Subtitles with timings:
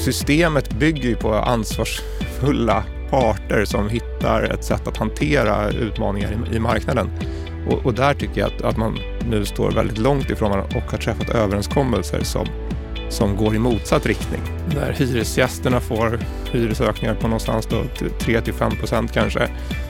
[0.00, 6.58] systemet bygger ju på ansvarsfulla parter som hittar ett sätt att hantera utmaningar i, i
[6.58, 7.10] marknaden.
[7.68, 8.98] Och, och, där tycker jag att, att man
[9.30, 12.46] nu står väldigt långt ifrån varandra och har träffat överenskommelser som,
[13.08, 14.40] som går i motsatt riktning.
[14.74, 16.18] Där hyresgästerna får
[16.52, 17.68] hyresökningar på någonstans
[18.18, 19.48] 3 5 procent kanske.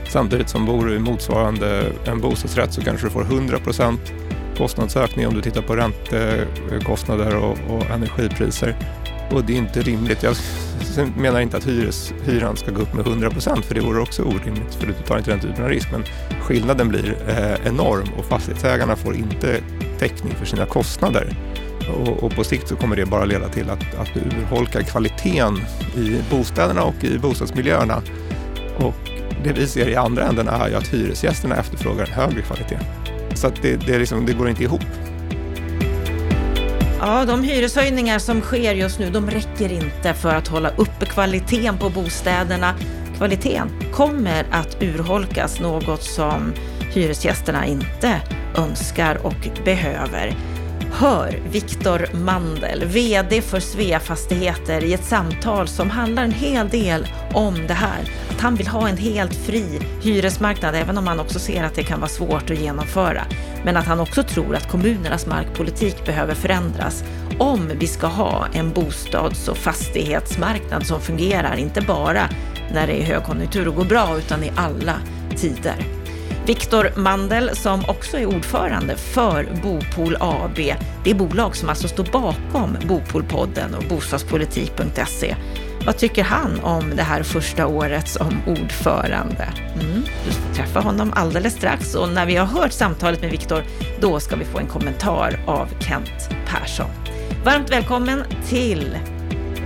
[0.09, 4.13] Samtidigt som bor du i motsvarande en bostadsrätt så kanske du får 100 procent
[4.57, 8.77] kostnadsökning om du tittar på räntekostnader och, och energipriser.
[9.31, 10.23] Och det är inte rimligt.
[10.23, 10.37] Jag
[11.17, 14.23] menar inte att hyres, hyran ska gå upp med 100 procent, för det vore också
[14.23, 15.89] orimligt, för du tar inte den typen av risk.
[15.93, 16.05] Men
[16.41, 19.61] skillnaden blir eh, enorm och fastighetsägarna får inte
[19.99, 21.37] täckning för sina kostnader.
[21.95, 25.57] Och, och, på sikt så kommer det bara leda till att, att du urholkar kvaliteten
[25.97, 28.03] i bostäderna och i bostadsmiljöerna.
[28.79, 29.11] Och
[29.45, 32.79] det vi ser i andra änden är ju att hyresgästerna efterfrågar en högre kvalitet.
[33.35, 34.85] Så att det, det, liksom, det går inte ihop.
[37.03, 41.79] Ja, de hyreshöjningar som sker just nu, de räcker inte för att hålla uppe kvaliteten
[41.79, 42.75] på bostäderna.
[43.17, 46.53] Kvaliteten kommer att urholkas, något som
[46.95, 48.21] hyresgästerna inte
[48.57, 50.37] önskar och behöver.
[50.93, 57.07] Hör Viktor Mandel, VD för Svea Fastigheter i ett samtal som handlar en hel del
[57.35, 58.01] om det här.
[58.31, 61.83] Att han vill ha en helt fri hyresmarknad, även om han också ser att det
[61.83, 63.23] kan vara svårt att genomföra.
[63.65, 67.05] Men att han också tror att kommunernas markpolitik behöver förändras
[67.39, 72.29] om vi ska ha en bostads och fastighetsmarknad som fungerar, inte bara
[72.73, 74.95] när det är högkonjunktur och går bra, utan i alla
[75.37, 76.00] tider.
[76.51, 80.59] Viktor Mandel som också är ordförande för Bopol AB.
[81.05, 85.37] Det bolag som alltså står bakom Bopolpodden och bostadspolitik.se.
[85.87, 89.49] Vad tycker han om det här första året som ordförande?
[89.81, 93.63] Mm, du ska träffa honom alldeles strax och när vi har hört samtalet med Viktor,
[94.01, 96.91] då ska vi få en kommentar av Kent Persson.
[97.45, 98.99] Varmt välkommen till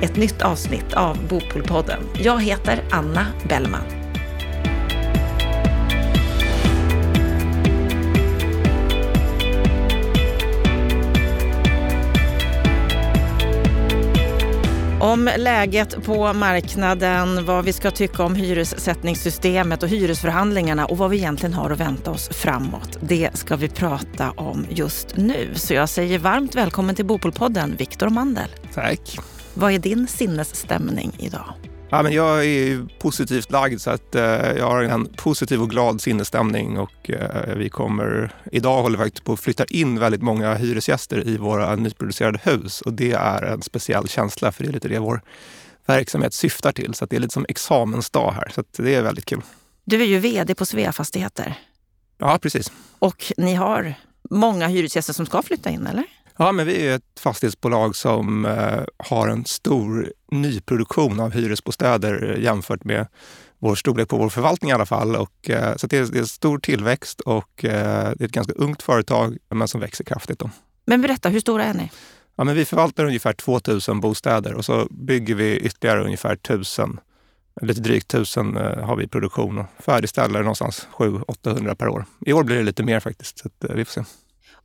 [0.02, 2.00] ett nytt avsnitt av Bopolpodden.
[2.18, 4.03] Jag heter Anna Bellman.
[15.04, 21.16] Om läget på marknaden, vad vi ska tycka om hyressättningssystemet och hyresförhandlingarna och vad vi
[21.16, 22.98] egentligen har att vänta oss framåt.
[23.00, 25.50] Det ska vi prata om just nu.
[25.54, 28.48] Så jag säger varmt välkommen till Bopolpodden, Viktor Mandel.
[28.74, 29.18] Tack.
[29.54, 31.54] Vad är din sinnesstämning idag?
[31.94, 34.22] Ja, men jag är positivt lagd så att eh,
[34.56, 39.24] jag har en positiv och glad sinnesstämning och eh, vi kommer, idag håller vi faktiskt
[39.24, 43.62] på att flytta in väldigt många hyresgäster i våra nyproducerade hus och det är en
[43.62, 45.22] speciell känsla för det är lite det vår
[45.86, 46.94] verksamhet syftar till.
[46.94, 49.42] Så det är lite som examensdag här så det är väldigt kul.
[49.84, 51.58] Du är ju vd på Svea Fastigheter.
[52.18, 52.72] Ja, precis.
[52.98, 53.94] Och ni har
[54.30, 56.04] många hyresgäster som ska flytta in, eller?
[56.38, 62.84] Ja, men vi är ett fastighetsbolag som eh, har en stor nyproduktion av hyresbostäder jämfört
[62.84, 63.06] med
[63.58, 65.16] vår storlek på vår förvaltning i alla fall.
[65.16, 68.52] Och, eh, så det är, det är stor tillväxt och eh, det är ett ganska
[68.52, 70.38] ungt företag men som växer kraftigt.
[70.38, 70.50] Då.
[70.86, 71.90] Men berätta, hur stora är ni?
[72.36, 77.00] Ja, men vi förvaltar ungefär 2000 bostäder och så bygger vi ytterligare ungefär 1000
[77.62, 82.04] Lite drygt 1000 har vi i produktion och färdigställer någonstans 700-800 per år.
[82.26, 84.04] I år blir det lite mer faktiskt, så vi får se.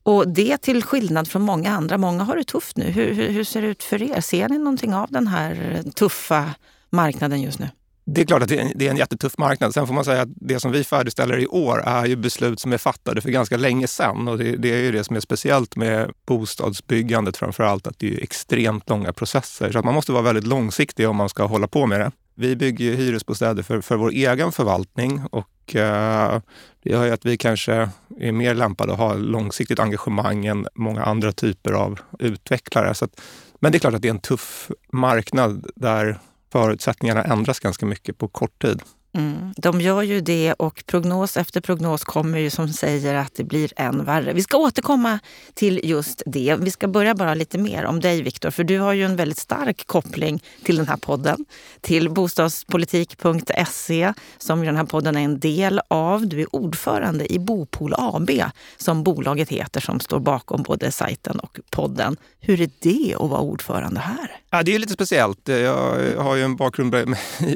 [0.10, 1.98] Och det till skillnad från många andra.
[1.98, 2.84] Många har det tufft nu.
[2.86, 4.22] Hur, hur, hur, ser det ut för er?
[4.22, 6.54] Ser ni någonting av den här tuffa
[6.90, 7.70] marknaden just nu?
[8.06, 9.74] Det är klart att det är, en, det är en jättetuff marknad.
[9.74, 12.74] Sen får man säga att det som vi färdigställer i år är ju beslut som
[12.74, 14.28] är fattade för ganska länge sedan.
[14.28, 18.14] Och det, det är ju det som är speciellt med bostadsbyggandet framför allt, att det
[18.14, 19.72] är extremt långa processer.
[19.72, 22.12] Så att man måste vara väldigt långsiktig om man ska hålla på med det.
[22.36, 26.42] Vi bygger hyresbostäder för, för vår egen förvaltning och eh,
[26.84, 31.04] det gör ju att vi kanske är mer lämpade att ha långsiktigt engagemang än många
[31.04, 32.94] andra typer av utvecklare.
[32.94, 33.22] Så att,
[33.60, 36.20] men det är klart att det är en tuff marknad där
[36.52, 38.82] förutsättningarna ändras ganska mycket på kort tid.
[39.14, 43.44] Mm, de gör ju det och prognos efter prognos kommer ju som säger att det
[43.44, 44.34] blir än värre.
[44.34, 45.20] Vi ska återkomma
[45.54, 46.58] till just det.
[46.60, 49.38] Vi ska börja bara lite mer om dig Viktor, för du har ju en väldigt
[49.38, 51.46] stark koppling till den här podden.
[51.82, 56.28] Till bostadspolitik.se som den här podden är en del av.
[56.28, 58.32] Du är ordförande i Bopol AB
[58.78, 62.18] som bolaget heter som står bakom både sajten och podden.
[62.40, 64.32] Hur är det att vara ordförande här?
[64.50, 65.48] Ja, det är lite speciellt.
[65.48, 66.96] Jag har ju en bakgrund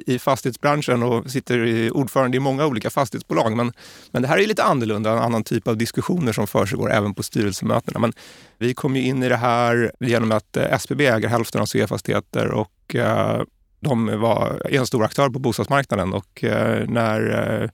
[0.06, 3.56] i fastighetsbranschen och sitter ordförande i många olika fastighetsbolag.
[3.56, 3.72] Men,
[4.12, 7.24] men det här är lite annorlunda, en annan typ av diskussioner som försiggår även på
[7.24, 8.00] styrelsemötena.
[8.00, 8.14] Men
[8.58, 11.88] vi kom ju in i det här genom att eh, SBB äger hälften av Svea
[11.88, 13.42] Fastigheter och eh,
[13.80, 16.14] de var en stor aktör på bostadsmarknaden.
[16.14, 17.72] Och eh, när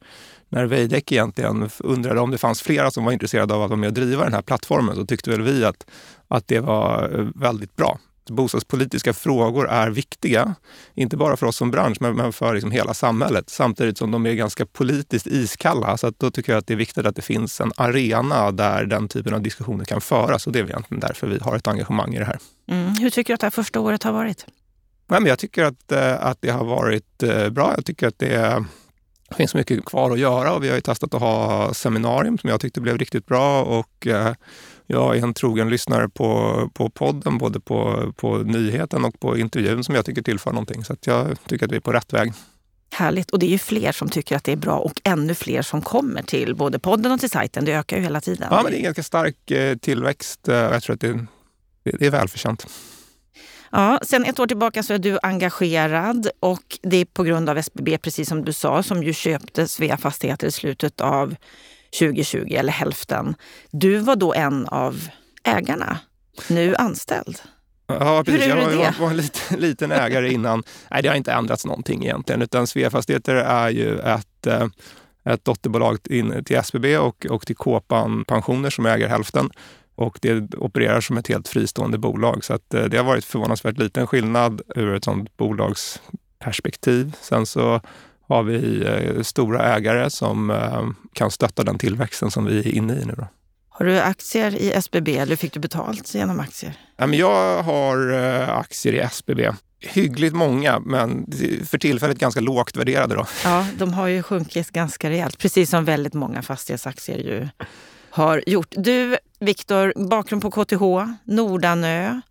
[0.51, 3.88] när Veidekke egentligen undrade om det fanns flera som var intresserade av att vara med
[3.88, 5.86] och driva den här plattformen så tyckte väl vi att,
[6.27, 8.00] att det var väldigt bra
[8.31, 10.56] bostadspolitiska frågor är viktiga.
[10.96, 13.50] Inte bara för oss som bransch, men, men för liksom hela samhället.
[13.50, 15.98] Samtidigt som de är ganska politiskt iskalla.
[15.98, 18.86] Så att då tycker jag att det är viktigt att det finns en arena där
[18.86, 20.48] den typen av diskussioner kan föras.
[20.48, 22.40] Och det är egentligen därför vi har ett engagemang i det här.
[22.68, 22.94] Mm.
[22.94, 24.46] Hur tycker du att det här första året har varit?
[25.08, 27.74] Nej, men jag tycker att, eh, att det har varit eh, bra.
[27.75, 28.66] Jag tycker att det
[29.38, 32.60] finns mycket kvar att göra och vi har ju testat att ha seminarium som jag
[32.60, 33.64] tyckte blev riktigt bra.
[33.64, 34.34] Och eh,
[34.91, 39.83] jag är en trogen lyssnare på, på podden, både på, på nyheten och på intervjun
[39.83, 40.83] som jag tycker tillför någonting.
[40.83, 42.33] Så jag tycker att vi är på rätt väg.
[42.91, 43.31] Härligt.
[43.31, 45.81] Och det är ju fler som tycker att det är bra och ännu fler som
[45.81, 47.65] kommer till både podden och till sajten.
[47.65, 48.47] Det ökar ju hela tiden.
[48.51, 49.51] Ja, men det är en ganska stark
[49.81, 50.39] tillväxt.
[50.44, 51.25] Jag tror att det,
[51.83, 52.68] det är välförtjänt.
[53.71, 57.57] Ja, sen ett år tillbaka så är du engagerad och det är på grund av
[57.57, 61.36] SBB, precis som du sa, som ju köpte Svea Fastigheter i slutet av
[62.00, 63.36] 2020, eller hälften.
[63.71, 65.07] Du var då en av
[65.44, 66.00] ägarna,
[66.47, 67.41] nu anställd.
[67.88, 68.47] Ja, precis.
[68.47, 70.63] Jag var, jag var en liten, liten ägare innan.
[70.91, 74.68] Nej, det har inte ändrats någonting egentligen, utan Svea Fastigheter är ju ett eh,
[75.24, 79.50] ett dotterbolag till SBB och, och till Kåpan Pensioner som äger hälften
[79.95, 82.44] och det opererar som ett helt fristående bolag.
[82.44, 87.15] Så att eh, det har varit förvånansvärt liten skillnad ur ett sådant bolagsperspektiv.
[87.21, 87.81] Sen så
[88.30, 92.94] har vi eh, stora ägare som eh, kan stötta den tillväxten som vi är inne
[92.94, 93.14] i nu.
[93.18, 93.28] Då.
[93.70, 96.74] Har du aktier i SBB eller fick du betalt genom aktier?
[97.12, 98.12] Jag har
[98.50, 99.52] aktier i SBB.
[99.81, 101.31] Hyggligt många, men
[101.66, 103.16] för tillfället ganska lågt värderade.
[103.16, 103.26] Då.
[103.44, 107.48] Ja, de har ju sjunkit ganska rejält, precis som väldigt många fastighetsaktier ju
[108.10, 108.74] har gjort.
[108.78, 110.84] Du, Viktor, bakgrund på KTH,
[111.24, 112.22] Nordanö.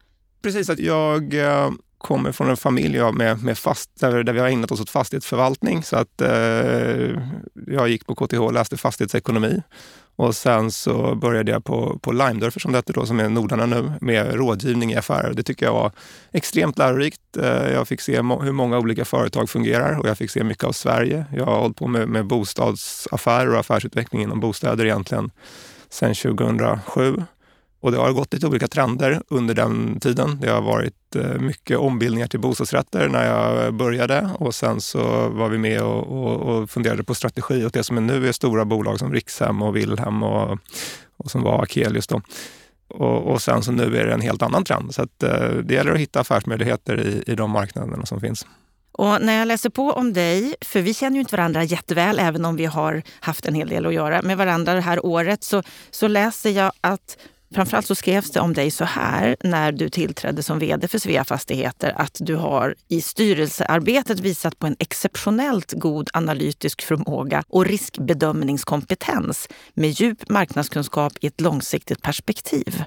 [0.43, 1.71] Precis, att jag eh,
[2.09, 5.83] kommer från en familj med, med fast, där, där vi har ägnat oss åt fastighetsförvaltning.
[5.83, 6.31] Så att, eh,
[7.67, 9.63] jag gick på KTH och läste fastighetsekonomi.
[10.17, 13.67] Och sen så började jag på, på Limedörfer som det heter då, som är Nordarna
[13.67, 15.35] nu, med rådgivning i affärer.
[15.35, 15.93] Det tycker jag var
[16.33, 17.37] extremt lärorikt.
[17.37, 20.73] Eh, jag fick se hur många olika företag fungerar och jag fick se mycket av
[20.73, 21.25] Sverige.
[21.35, 25.31] Jag har hållit på med, med bostadsaffärer och affärsutveckling inom bostäder egentligen
[25.89, 27.23] sedan 2007.
[27.81, 30.39] Och det har gått lite olika trender under den tiden.
[30.41, 35.49] Det har varit eh, mycket ombildningar till bostadsrätter när jag började och sen så var
[35.49, 38.65] vi med och, och, och funderade på strategi åt det som är nu är stora
[38.65, 40.59] bolag som Rikshem och Willhem och,
[41.17, 42.07] och som var Akelius.
[42.07, 42.23] Då.
[42.89, 44.95] Och, och, sen så nu är det en helt annan trend.
[44.95, 48.47] Så att, eh, det gäller att hitta affärsmöjligheter i, i de marknaderna som finns.
[48.93, 52.45] Och när jag läser på om dig, för vi känner ju inte varandra jätteväl även
[52.45, 55.63] om vi har haft en hel del att göra med varandra det här året, så,
[55.91, 57.17] så läser jag att
[57.55, 61.25] Framförallt så skrevs det om dig så här när du tillträdde som vd för Svea
[61.25, 69.49] Fastigheter att du har i styrelsearbetet visat på en exceptionellt god analytisk förmåga och riskbedömningskompetens
[69.75, 72.85] med djup marknadskunskap i ett långsiktigt perspektiv.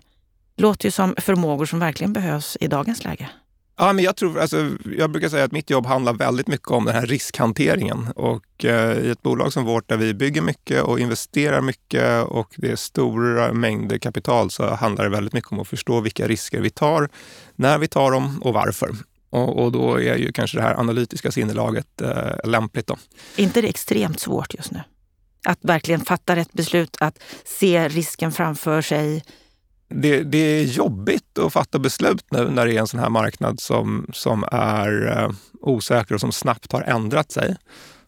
[0.57, 3.29] Låter ju som förmågor som verkligen behövs i dagens läge.
[3.77, 6.85] Ja, men jag, tror, alltså, jag brukar säga att mitt jobb handlar väldigt mycket om
[6.85, 8.07] den här riskhanteringen.
[8.15, 12.53] Och eh, i ett bolag som vårt där vi bygger mycket och investerar mycket och
[12.57, 16.61] det är stora mängder kapital så handlar det väldigt mycket om att förstå vilka risker
[16.61, 17.09] vi tar,
[17.55, 18.95] när vi tar dem och varför.
[19.29, 22.87] Och, och då är ju kanske det här analytiska sinnelaget eh, lämpligt.
[22.87, 22.97] Då.
[23.35, 24.81] Är inte det extremt svårt just nu?
[25.45, 29.23] Att verkligen fatta rätt beslut, att se risken framför sig,
[29.93, 33.59] det, det, är jobbigt att fatta beslut nu när det är en sån här marknad
[33.59, 35.31] som, som är eh,
[35.61, 37.55] osäker och som snabbt har ändrat sig.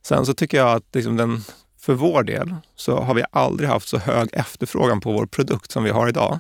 [0.01, 1.41] Sen så tycker jag att liksom den,
[1.79, 5.83] för vår del så har vi aldrig haft så hög efterfrågan på vår produkt som
[5.83, 6.39] vi har idag.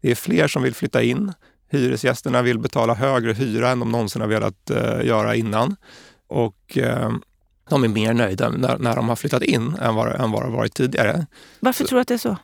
[0.00, 1.32] Det är fler som vill flytta in.
[1.70, 5.76] Hyresgästerna vill betala högre hyra än de någonsin har velat eh, göra innan.
[6.28, 7.12] Och eh,
[7.70, 10.50] de är mer nöjda när, när de har flyttat in än vad, än vad det
[10.50, 11.26] varit tidigare.
[11.60, 11.88] Varför så.
[11.88, 12.36] tror du att det är så?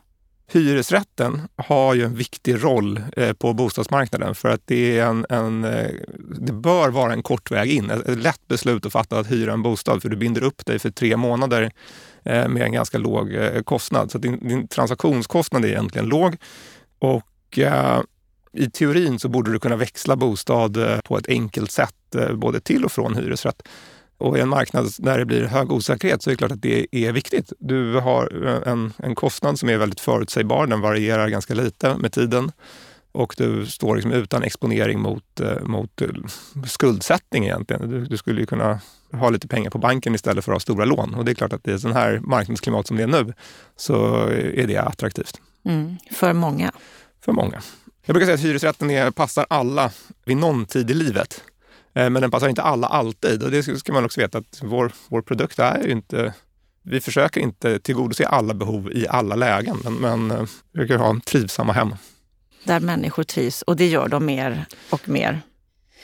[0.47, 5.65] Hyresrätten har ju en viktig roll eh, på bostadsmarknaden för att det, är en, en,
[5.65, 5.91] eh,
[6.41, 7.91] det bör vara en kort väg in.
[7.91, 10.91] Ett lätt beslut att fatta att hyra en bostad för du binder upp dig för
[10.91, 11.71] tre månader
[12.25, 14.11] eh, med en ganska låg kostnad.
[14.11, 16.37] Så din, din transaktionskostnad är egentligen låg.
[16.99, 17.59] Och
[18.53, 21.95] i teorin så borde du kunna växla bostad på ett enkelt sätt
[22.35, 23.63] både till och från hyresrätt.
[24.23, 26.87] Och i en marknad där det blir hög osäkerhet så är det klart att det
[26.91, 27.53] är viktigt.
[27.59, 28.27] Du har
[28.67, 30.67] en, en kostnad som är väldigt förutsägbar.
[30.67, 32.53] Den varierar ganska lite med tiden
[33.13, 36.03] och du står liksom utan exponering mot, eh, mot
[36.67, 37.91] skuldsättning egentligen.
[37.91, 38.81] Du, du skulle kunna
[39.13, 41.15] ha lite pengar på banken istället för att ha stora lån.
[41.15, 43.33] Och det är klart att i ett sånt här marknadsklimat som det är nu
[43.77, 45.41] så är det attraktivt.
[45.65, 46.73] Mm, för många.
[47.25, 47.63] För många.
[48.05, 49.91] Jag brukar säga att hyresrätten är, passar alla
[50.25, 51.45] vid någon tid i livet.
[51.95, 54.93] Eh, men den passar inte alla alltid och det ska man också veta att vår,
[55.09, 56.35] vår produkt är inte
[56.85, 60.97] vi försöker inte tillgodose alla behov i alla lägen, men, men eh, vi brukar försöker
[60.99, 61.95] ha trivsamma hem.
[62.65, 65.41] Där människor trivs och det gör de mer och mer.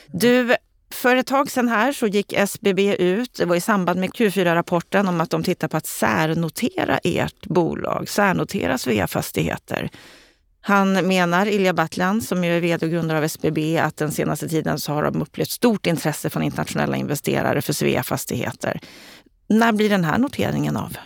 [0.07, 0.55] Du,
[0.91, 5.07] för ett tag sedan här så gick SBB ut, det var i samband med Q4-rapporten,
[5.07, 9.89] om att de tittar på att särnotera ert bolag, särnotera Svea Fastigheter.
[10.61, 14.79] Han menar, Ilja Batljan, som är vd och grundare av SBB, att den senaste tiden
[14.79, 18.79] så har de upplevt stort intresse från internationella investerare för Svea Fastigheter.
[19.49, 20.97] När blir den här noteringen av?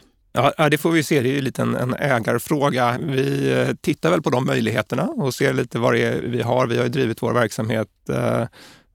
[0.58, 1.22] Ja, det får vi se.
[1.22, 2.98] Det är ju lite en, en ägarfråga.
[3.02, 6.68] Vi eh, tittar väl på de möjligheterna och ser lite vad det är vi har.
[6.68, 8.46] Vi har ju drivit vår verksamhet eh,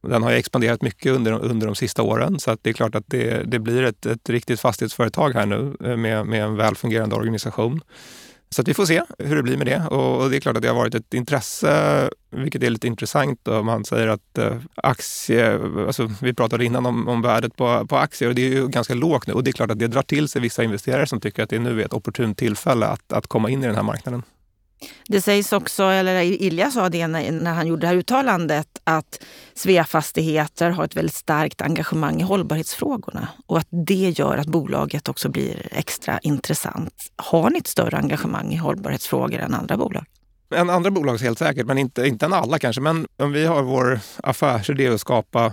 [0.03, 3.05] den har expanderat mycket under, under de sista åren så att det är klart att
[3.07, 7.81] det, det blir ett, ett riktigt fastighetsföretag här nu eh, med, med en välfungerande organisation.
[8.51, 9.87] Så att vi får se hur det blir med det.
[9.87, 13.49] Och det är klart att det har varit ett intresse, vilket är lite intressant.
[13.49, 17.97] Om man säger att eh, aktie, alltså vi pratade innan om, om värdet på, på
[17.97, 19.33] aktier och det är ju ganska lågt nu.
[19.33, 21.59] Och det är klart att det drar till sig vissa investerare som tycker att det
[21.59, 24.23] nu är ett opportunt tillfälle att, att komma in i den här marknaden.
[25.09, 29.23] Det sägs också, eller Ilja sa det när, han gjorde det här uttalandet, att
[29.55, 35.09] Svea Fastigheter har ett väldigt starkt engagemang i hållbarhetsfrågorna och att det gör att bolaget
[35.09, 36.95] också blir extra intressant.
[37.17, 40.05] Har ni ett större engagemang i hållbarhetsfrågor än andra bolag?
[40.55, 42.81] Än andra bolag helt säkert, men inte, inte än alla kanske.
[42.81, 45.53] Men om vi har vår affärsidé att skapa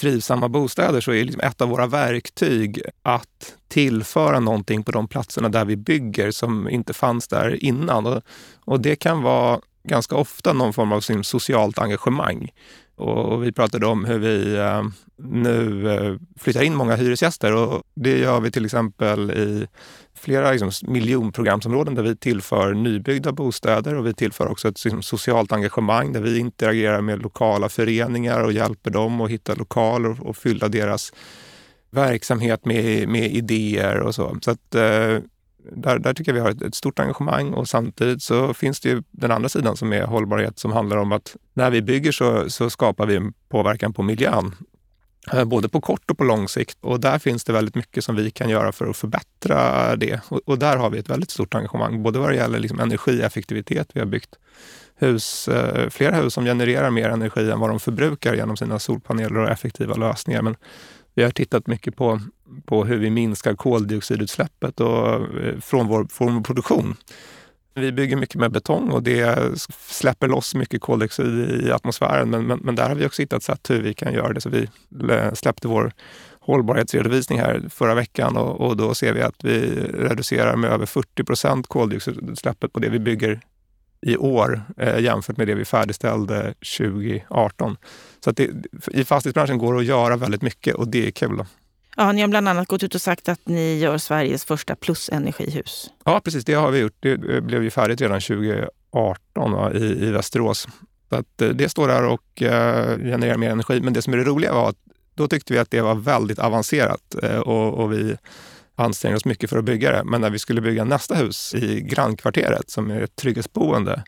[0.00, 5.48] trivsamma bostäder så är liksom ett av våra verktyg att tillföra någonting på de platserna
[5.48, 8.06] där vi bygger som inte fanns där innan.
[8.06, 8.22] Och,
[8.64, 12.50] och det kan vara ganska ofta någon form av socialt engagemang.
[12.96, 14.82] Och vi pratade om hur vi eh,
[15.16, 19.66] nu eh, flyttar in många hyresgäster och det gör vi till exempel i
[20.14, 25.52] flera liksom, miljonprogramsområden där vi tillför nybyggda bostäder och vi tillför också ett liksom, socialt
[25.52, 30.68] engagemang där vi interagerar med lokala föreningar och hjälper dem att hitta lokaler och fylla
[30.68, 31.12] deras
[31.90, 34.38] verksamhet med, med idéer och så.
[34.42, 35.18] Så att, eh,
[35.72, 38.88] där, där tycker jag vi har ett, ett, stort engagemang och samtidigt så finns det
[38.88, 42.50] ju den andra sidan som är hållbarhet som handlar om att när vi bygger så,
[42.50, 44.54] så skapar vi en påverkan på miljön.
[45.32, 46.78] Eh, både på kort och på lång sikt.
[46.80, 50.20] Och där finns det väldigt mycket som vi kan göra för att förbättra det.
[50.28, 53.90] Och, och där har vi ett väldigt stort engagemang, både vad det gäller liksom energieffektivitet.
[53.92, 54.36] Vi har byggt
[54.96, 59.38] hus, eh, flera hus som genererar mer energi än vad de förbrukar genom sina solpaneler
[59.38, 60.42] och effektiva lösningar.
[60.42, 60.56] Men
[61.18, 62.20] vi har tittat mycket på,
[62.64, 66.96] på hur vi minskar koldioxidutsläppet och, eh, från, vår, från vår produktion.
[67.74, 69.38] Vi bygger mycket med betong och det
[69.70, 72.30] släpper loss mycket koldioxid i atmosfären.
[72.30, 74.40] Men, men, men där har vi också hittat sätt hur vi kan göra det.
[74.40, 74.68] Så vi
[75.10, 75.92] eh, släppte vår
[76.40, 81.24] hållbarhetsredovisning här förra veckan och, och då ser vi att vi reducerar med över 40
[81.24, 83.40] procent koldioxidutsläppet på det vi bygger
[84.00, 87.76] i år eh, jämfört med det vi färdigställde 2018.
[88.24, 88.50] Så att det,
[88.88, 91.36] i fastighetsbranschen går det att göra väldigt mycket och det är kul.
[91.36, 91.46] Då.
[91.96, 95.90] Ja, ni har bland annat gått ut och sagt att ni gör Sveriges första plusenergihus.
[96.04, 96.44] Ja, precis.
[96.44, 96.96] Det har vi gjort.
[97.00, 100.68] Det blev ju färdigt redan 2018 va, i, i Västerås.
[101.08, 103.80] Så att eh, det står där och eh, genererar mer energi.
[103.80, 104.78] Men det som är det roliga var att
[105.14, 108.16] då tyckte vi att det var väldigt avancerat eh, och, och vi
[108.74, 110.04] ansträngde oss mycket för att bygga det.
[110.04, 114.02] Men när vi skulle bygga nästa hus i grannkvarteret som är ett trygghetsboende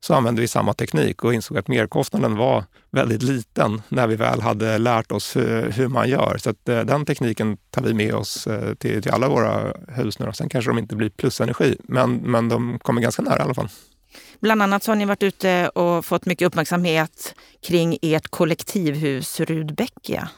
[0.00, 4.40] så använde vi samma teknik och insåg att merkostnaden var väldigt liten när vi väl
[4.40, 6.38] hade lärt oss hur, man gör.
[6.38, 10.18] Så att, eh, den tekniken tar vi med oss eh, till, till alla våra hus
[10.18, 10.32] nu.
[10.32, 13.68] Sen kanske de inte blir plusenergi, men, men de kommer ganska nära i alla fall.
[14.40, 17.34] Bland annat så har ni varit ute och fått mycket uppmärksamhet
[17.66, 20.28] kring ert kollektivhus Rudbeckia.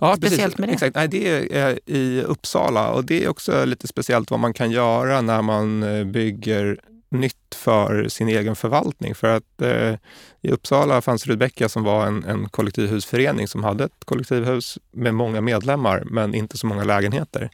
[0.00, 0.58] Ja, speciellt precis.
[0.58, 0.72] med det?
[0.72, 0.94] Exakt.
[0.94, 5.20] Nej, det är i Uppsala och det är också lite speciellt vad man kan göra
[5.20, 9.14] när man eh, bygger nytt för sin egen förvaltning.
[9.14, 9.94] För att eh,
[10.42, 15.40] i Uppsala fanns Rudbecka som var en, en kollektivhusförening som hade ett kollektivhus med många
[15.40, 17.50] medlemmar men inte så många lägenheter.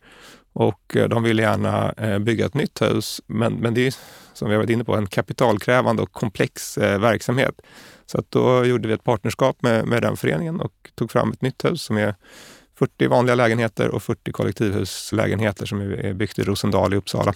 [0.52, 3.94] Och eh, de ville gärna eh, bygga ett nytt hus men, men det är
[4.32, 7.61] som vi har varit inne på en kapitalkrävande och komplex eh, verksamhet.
[8.06, 11.42] Så att då gjorde vi ett partnerskap med, med den föreningen och tog fram ett
[11.42, 12.14] nytt hus som är
[12.78, 17.34] 40 vanliga lägenheter och 40 kollektivhuslägenheter som är byggt i Rosendal i Uppsala.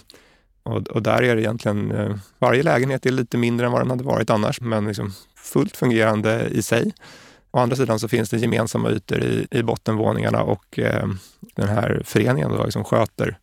[0.69, 3.89] Och, och, där är det egentligen, eh, varje lägenhet är lite mindre än vad den
[3.89, 6.93] hade varit annars, men liksom fullt fungerande i sig.
[7.51, 11.07] Å andra sidan så finns det gemensamma ytor i, i bottenvåningarna och eh,
[11.55, 13.37] den här föreningen då liksom sköter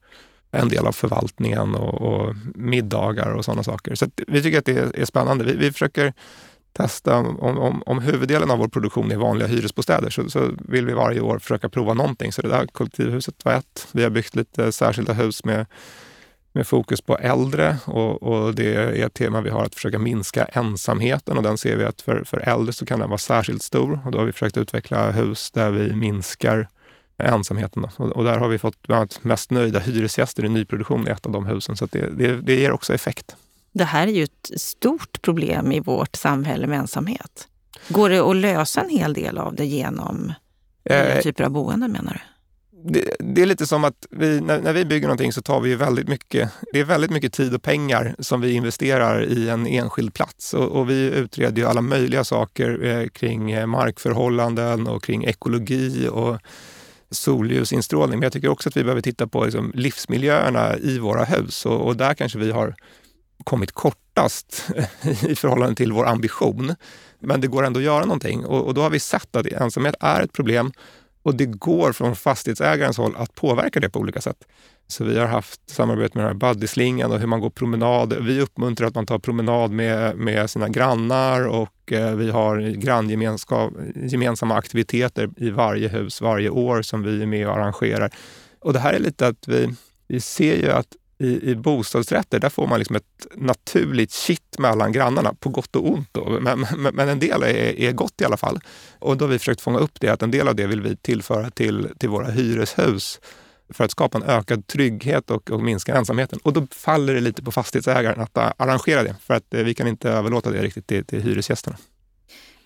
[0.51, 3.95] en del av förvaltningen och, och middagar och sådana saker.
[3.95, 5.45] Så vi tycker att det är, är spännande.
[5.45, 6.13] Vi, vi försöker
[6.73, 10.93] testa, om, om, om, huvuddelen av vår produktion är vanliga hyresbostäder så, så, vill vi
[10.93, 12.33] varje år försöka prova någonting.
[12.33, 13.89] Så det där kollektivhuset var ett.
[13.93, 15.67] Vi har byggt lite särskilda hus med
[16.57, 20.45] med fokus på äldre och, och, det är ett tema vi har att försöka minska
[20.45, 24.01] ensamheten och den ser vi att för, för äldre så kan den vara särskilt stor
[24.05, 26.69] och då har vi försökt utveckla hus där vi minskar
[27.19, 27.85] ensamheten.
[27.97, 31.27] Och, och, där har vi fått bland annat mest nöjda hyresgäster i nyproduktion i ett
[31.27, 33.37] av de husen så det, det, det ger också effekt.
[33.73, 37.49] Det här är ju ett stort problem i vårt samhälle med ensamhet.
[37.89, 40.33] Går det att lösa en hel del av det genom
[40.91, 42.36] Eh, typer av boenden menar du?
[42.89, 45.69] Det, det är lite som att vi, när, när vi bygger någonting så tar vi
[45.69, 49.67] ju väldigt mycket, det är väldigt mycket tid och pengar som vi investerar i en
[49.67, 50.55] enskild plats.
[50.55, 56.09] Och, och vi utreder ju alla möjliga saker eh, kring eh, markförhållanden och kring ekologi
[56.09, 56.39] och
[57.11, 58.19] solljusinstrålning.
[58.19, 61.87] Men jag tycker också att vi behöver titta på liksom, livsmiljöerna i våra hus och,
[61.87, 62.75] och där kanske vi har
[63.45, 64.69] kommit kortast
[65.29, 66.75] i förhållande till vår ambition.
[67.21, 69.95] Men det går ändå att göra någonting och, och då har vi sett att ensamhet
[70.01, 70.73] är ett problem
[71.27, 74.45] och det går från fastighetsägarens håll att påverka det på olika sätt.
[74.87, 78.17] Så vi har haft samarbete med den här buddyslingan och hur man går promenad.
[78.21, 84.57] Vi uppmuntrar att man tar promenad med, med sina grannar och eh, vi har granngemensamma
[84.57, 88.11] aktiviteter i varje hus varje år som vi är med och arrangerar.
[88.61, 89.75] Och det här är lite att vi,
[90.09, 94.93] vi ser ju att i, i bostadsrätter, där får man liksom ett naturligt kitt mellan
[94.93, 96.09] grannarna, på gott och ont.
[96.13, 96.39] Då.
[96.41, 98.61] Men, men, men en del är, är gott i alla fall.
[98.99, 100.97] Och då har vi försökt fånga upp det, att en del av det vill vi
[100.97, 103.21] tillföra till, till våra hyreshus
[103.69, 106.39] för att skapa en ökad trygghet och, och minska ensamheten.
[106.43, 109.89] Och då faller det lite på fastighetsägaren att arrangera det, för att eh, vi kan
[109.89, 111.77] inte överlåta det riktigt till, till hyresgästerna.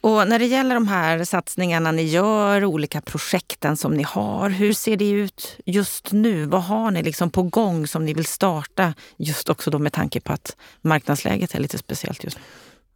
[0.00, 4.72] Och när det gäller de här satsningarna ni gör, olika projekten som ni har, hur
[4.72, 6.46] ser det ut just nu?
[6.46, 8.94] Vad har ni liksom på gång som ni vill starta?
[9.16, 12.42] Just också då med tanke på att marknadsläget är lite speciellt just nu.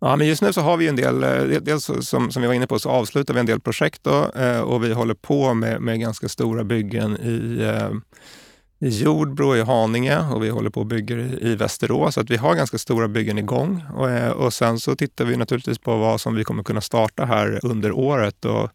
[0.00, 2.54] Ja, men just nu så har vi en del, eh, dels som, som vi var
[2.54, 5.80] inne på så avslutar vi en del projekt då, eh, och vi håller på med,
[5.80, 7.90] med ganska stora byggen i, eh,
[8.78, 12.14] i Jordbro i Haninge och vi håller på och bygger i Västerås.
[12.14, 15.36] Så att vi har ganska stora byggen igång och, eh, och sen så tittar vi
[15.36, 18.44] naturligtvis på vad som vi kommer kunna starta här under året.
[18.44, 18.70] Och,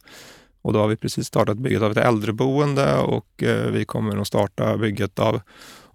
[0.62, 4.28] och då har vi precis startat bygget av ett äldreboende och eh, vi kommer att
[4.28, 5.42] starta bygget av,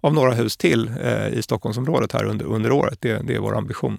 [0.01, 3.01] av några hus till eh, i Stockholmsområdet här under, under året.
[3.01, 3.97] Det, det är vår ambition.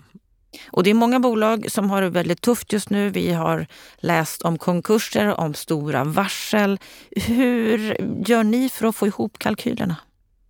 [0.67, 3.11] Och det är många bolag som har det väldigt tufft just nu.
[3.11, 6.79] Vi har läst om konkurser, om stora varsel.
[7.11, 7.97] Hur
[8.27, 9.97] gör ni för att få ihop kalkylerna?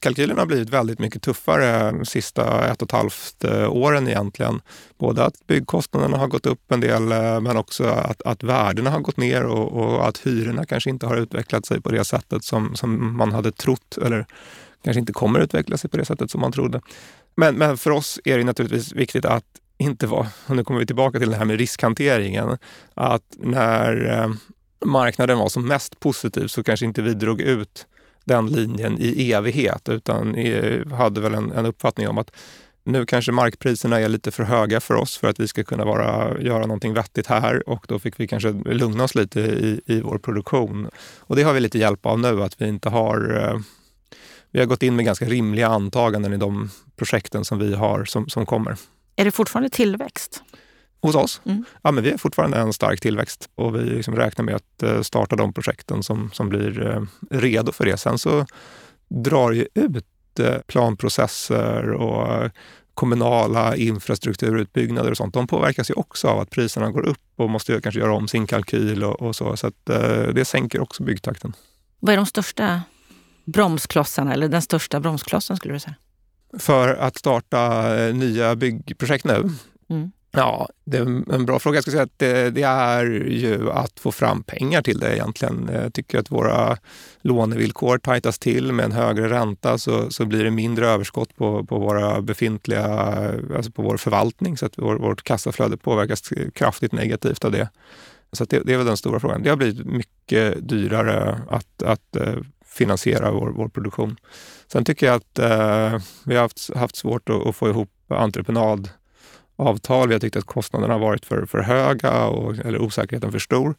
[0.01, 4.61] Kalkylerna har blivit väldigt mycket tuffare de sista ett och ett halvt eh, åren egentligen.
[4.99, 9.01] Både att byggkostnaderna har gått upp en del eh, men också att, att värdena har
[9.01, 12.77] gått ner och, och, att hyrorna kanske inte har utvecklat sig på det sättet som,
[12.77, 14.27] som man hade trott eller
[14.85, 16.81] kanske inte kommer utveckla sig på det sättet som man trodde.
[17.35, 19.45] Men, men för oss är det naturligtvis viktigt att
[19.79, 22.59] inte var, och nu kommer vi tillbaka till det här med riskhanteringen,
[22.95, 24.31] att när eh,
[24.85, 27.87] marknaden var som mest positiv så kanske inte vi drog ut
[28.25, 30.37] den linjen i evighet utan
[30.93, 32.31] hade väl en, en uppfattning om att
[32.85, 36.41] nu kanske markpriserna är lite för höga för oss för att vi ska kunna vara,
[36.41, 40.19] göra någonting vettigt här och då fick vi kanske lugna oss lite i, i vår
[40.19, 40.91] produktion.
[41.19, 43.61] Och det har vi lite hjälp av nu, att vi inte har eh,
[44.51, 48.29] vi har gått in med ganska rimliga antaganden i de projekten som vi har som,
[48.29, 48.77] som kommer.
[49.17, 50.43] Är det fortfarande tillväxt?
[51.01, 51.41] Hos oss?
[51.45, 51.65] Mm.
[51.83, 55.03] Ja, men vi är fortfarande en stark tillväxt och vi liksom räknar med att eh,
[55.03, 57.97] starta de projekten som, som blir eh, redo för det.
[57.97, 58.47] Sen så
[59.09, 62.51] drar ju ut eh, planprocesser och
[62.95, 65.35] kommunala infrastrukturutbyggnader och sånt.
[65.35, 68.47] De påverkas ju också av att priserna går upp och måste kanske göra om sin
[68.47, 69.57] kalkyl och, och så.
[69.57, 69.87] Så att,
[70.35, 71.53] det sänker också byggtakten.
[72.01, 72.83] Vad är de största
[73.45, 75.95] bromsklossarna eller den största bromsklossen skulle du säga?
[76.59, 79.51] För att starta nya byggprojekt nu?
[79.91, 80.11] Mm.
[80.37, 81.77] Ja, det är en bra fråga.
[81.77, 85.71] Jag ska säga att det, det, är ju att få fram pengar till det egentligen.
[85.73, 86.77] Jag tycker att våra
[87.21, 91.79] lånevillkor tajtas till med en högre ränta så, så blir det mindre överskott på, på
[91.79, 92.85] våra befintliga,
[93.57, 97.69] alltså på vår förvaltning så att vår, vårt kassaflöde påverkas kraftigt negativt av det.
[98.33, 99.43] Så det, det, är väl den stora frågan.
[99.43, 102.17] Det har blivit mycket dyrare att, att
[102.77, 104.17] finansiera vår, vår produktion.
[104.73, 110.09] Sen tycker jag att eh, vi har haft, haft svårt att, att, få ihop entreprenadavtal.
[110.09, 113.75] Vi har tyckt att kostnaderna har varit för, för höga och, eller osäkerheten för stor.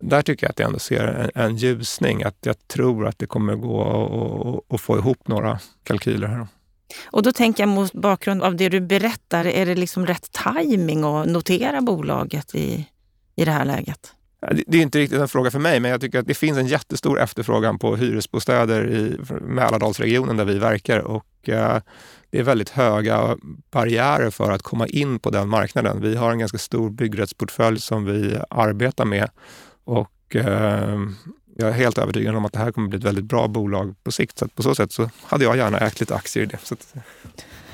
[0.00, 2.22] Där tycker jag att jag ändå ser en, en ljusning.
[2.22, 6.46] Att jag tror att det kommer gå att få ihop några kalkyler här.
[7.04, 11.04] Och då tänker jag mot bakgrund av det du berättar, är det liksom rätt timing
[11.04, 12.86] att notera bolaget i,
[13.36, 14.14] i det här läget?
[14.66, 16.66] Det är inte riktigt en fråga för mig, men jag tycker att det finns en
[16.66, 21.80] jättestor efterfrågan på hyresbostäder i Mälardalsregionen där vi verkar och eh,
[22.30, 23.36] det är väldigt höga
[23.70, 26.00] barriärer för att komma in på den marknaden.
[26.00, 29.30] Vi har en ganska stor byggrättsportfölj som vi arbetar med
[29.84, 30.98] och eh,
[31.56, 34.12] Jag är helt övertygad om att det här kommer bli ett väldigt bra bolag på
[34.12, 34.38] sikt.
[34.38, 36.58] Så på så sätt så hade jag gärna ägt lite aktier i det.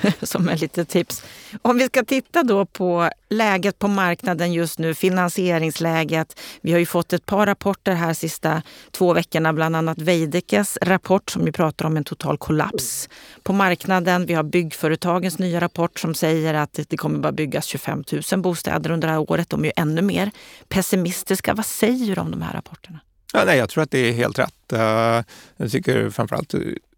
[0.22, 1.24] Som ett litet tips.
[1.62, 6.40] Om vi ska titta då på läget på marknaden just nu, finansieringsläget.
[6.60, 11.30] Vi har ju fått ett par rapporter här sista två veckorna, bland annat Veidekkes rapport
[11.30, 13.08] som ju pratar om en total kollaps
[13.42, 14.26] på marknaden.
[14.26, 18.90] Vi har byggföretagens nya rapport som säger att det kommer bara byggas 25 000 bostäder
[18.90, 19.50] under det här året.
[19.50, 20.30] De är ju ännu mer
[20.68, 21.54] pessimistiska.
[21.54, 23.00] Vad säger du om de här rapporterna?
[23.32, 24.72] Ja, nej, jag tror att det är helt rätt.
[24.72, 25.22] Eh,
[25.56, 26.54] jag tycker framförallt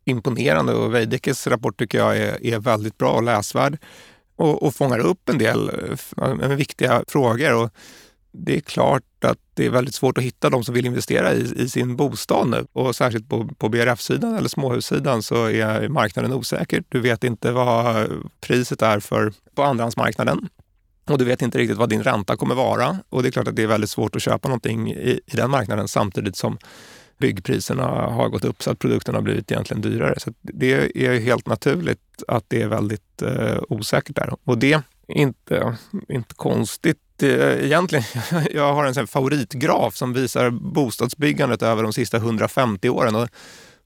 [0.09, 3.79] imponerande och Veidekkes rapport tycker jag är, är väldigt bra och läsvärd
[4.37, 5.71] och, och fångar upp en del
[6.23, 7.55] äh, viktiga frågor.
[7.55, 7.71] Och
[8.33, 11.63] det är klart att det är väldigt svårt att hitta de som vill investera i,
[11.63, 12.67] i sin bostad nu.
[12.73, 16.85] Och särskilt på, på BRF-sidan eller småhussidan så är marknaden osäker.
[16.89, 18.09] Du vet inte vad
[18.41, 20.49] priset är för på andrahandsmarknaden.
[21.09, 22.99] Och du vet inte riktigt vad din ränta kommer vara.
[23.09, 25.51] Och det är klart att det är väldigt svårt att köpa någonting i, i den
[25.51, 26.59] marknaden samtidigt som
[27.19, 30.21] byggpriserna har gått upp så att produkterna har blivit egentligen dyrare.
[30.21, 34.35] Så det är helt naturligt att det är väldigt eh, osäkert där.
[34.45, 34.83] Och det är
[35.19, 35.77] inte,
[36.09, 38.05] inte konstigt eh, egentligen.
[38.51, 43.15] Jag har en favoritgraf som visar bostadsbyggandet över de sista 150 åren.
[43.15, 43.29] Och,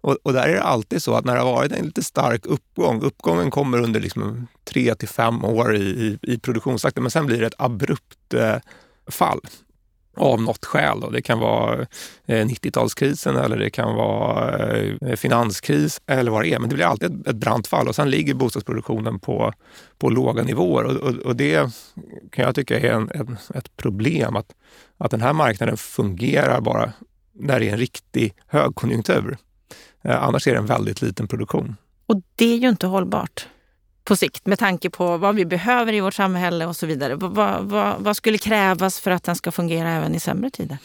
[0.00, 2.46] och, och, där är det alltid så att när det har varit en lite stark
[2.46, 7.26] uppgång, uppgången kommer under liksom tre till fem år i, i, i produktionstakten, men sen
[7.26, 8.56] blir det ett abrupt eh,
[9.06, 9.40] fall
[10.16, 11.00] av något skäl.
[11.00, 11.10] Då.
[11.10, 11.80] Det kan vara
[12.26, 16.58] eh, 90-talskrisen eller det kan vara eh, finanskris eller vad det är.
[16.58, 19.52] Men det blir alltid ett brant fall och sen ligger bostadsproduktionen på,
[19.98, 20.84] på låga nivåer.
[20.84, 21.70] Och, och, och det
[22.30, 24.52] kan jag tycka är en, en, ett problem att,
[24.98, 26.92] att den här marknaden fungerar bara
[27.32, 29.36] när det är en riktig högkonjunktur.
[30.02, 31.76] Eh, annars är det en väldigt liten produktion.
[32.06, 33.48] Och det är ju inte hållbart
[34.04, 37.14] på sikt med tanke på vad vi behöver i vårt samhälle och så vidare.
[37.14, 40.78] Vad, vad, vad skulle krävas för att den ska fungera även i sämre tider?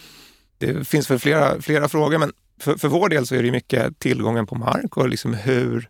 [0.58, 3.99] Det finns väl flera, flera frågor, men för, för vår del så är det mycket
[3.99, 5.88] tillgången på mark och liksom hur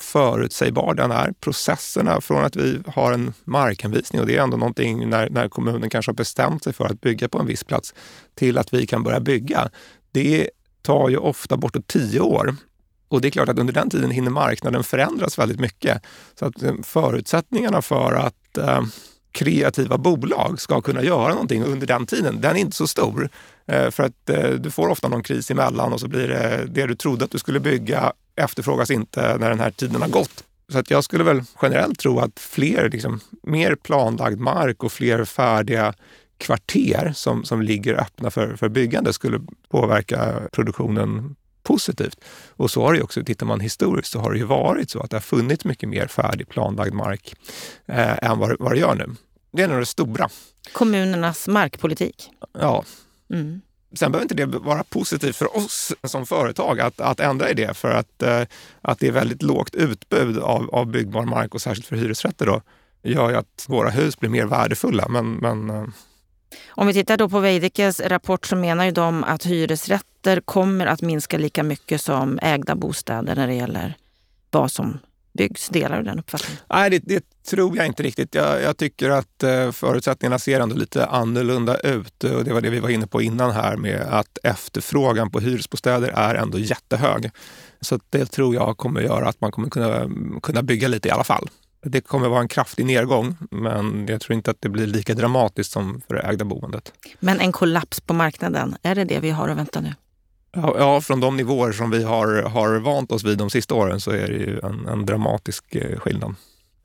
[0.00, 1.32] förutsägbar den är.
[1.40, 5.90] Processerna från att vi har en markanvisning och det är ändå någonting när, när kommunen
[5.90, 7.94] kanske har bestämt sig för att bygga på en viss plats
[8.34, 9.70] till att vi kan börja bygga.
[10.12, 10.50] Det
[10.82, 12.56] tar ju ofta bortåt tio år
[13.08, 16.02] och det är klart att under den tiden hinner marknaden förändras väldigt mycket.
[16.38, 18.82] Så att eh, förutsättningarna för att eh,
[19.32, 23.28] kreativa bolag ska kunna göra någonting under den tiden, den är inte så stor.
[23.66, 26.86] Eh, för att eh, du får ofta någon kris emellan och så blir det det
[26.86, 30.44] du trodde att du skulle bygga efterfrågas inte när den här tiden har gått.
[30.72, 35.24] Så att jag skulle väl generellt tro att fler, liksom, mer planlagd mark och fler
[35.24, 35.94] färdiga
[36.38, 39.40] kvarter som, som ligger öppna för, för byggande skulle
[39.70, 41.36] påverka produktionen
[41.68, 42.20] positivt.
[42.48, 45.10] Och så har det också, tittar man historiskt, så har det ju varit så att
[45.10, 47.34] det har funnits mycket mer färdig planlagd mark
[47.86, 49.16] eh, än vad, vad det gör nu.
[49.52, 50.28] Det är nog det stora.
[50.72, 52.30] Kommunernas markpolitik.
[52.52, 52.84] Ja.
[53.32, 53.60] Mm.
[53.94, 57.76] Sen behöver inte det vara positivt för oss som företag att, att ändra i det
[57.76, 58.42] för att, eh,
[58.82, 62.62] att det är väldigt lågt utbud av, av byggbar mark och särskilt för hyresrätter då
[63.02, 65.08] gör ju att våra hus blir mer värdefulla.
[65.08, 65.84] Men, men eh,
[66.68, 71.02] om vi tittar då på Veidekkes rapport så menar ju de att hyresrätter kommer att
[71.02, 73.96] minska lika mycket som ägda bostäder när det gäller
[74.50, 74.98] vad som
[75.32, 75.68] byggs.
[75.68, 76.60] Delar du den uppfattningen?
[76.70, 78.34] Nej, det, det tror jag inte riktigt.
[78.34, 82.24] Jag, jag tycker att eh, förutsättningarna ser ändå lite annorlunda ut.
[82.24, 86.08] Och det var det vi var inne på innan här med att efterfrågan på hyresbostäder
[86.08, 87.30] är ändå jättehög.
[87.80, 90.10] Så det tror jag kommer göra att man kommer kunna,
[90.42, 91.48] kunna bygga lite i alla fall.
[91.82, 95.72] Det kommer vara en kraftig nedgång, men jag tror inte att det blir lika dramatiskt
[95.72, 96.92] som för det ägda boendet.
[97.20, 99.94] Men en kollaps på marknaden, är det det vi har att vänta nu?
[100.52, 104.00] Ja, ja från de nivåer som vi har, har vant oss vid de sista åren
[104.00, 106.34] så är det ju en, en dramatisk eh, skillnad.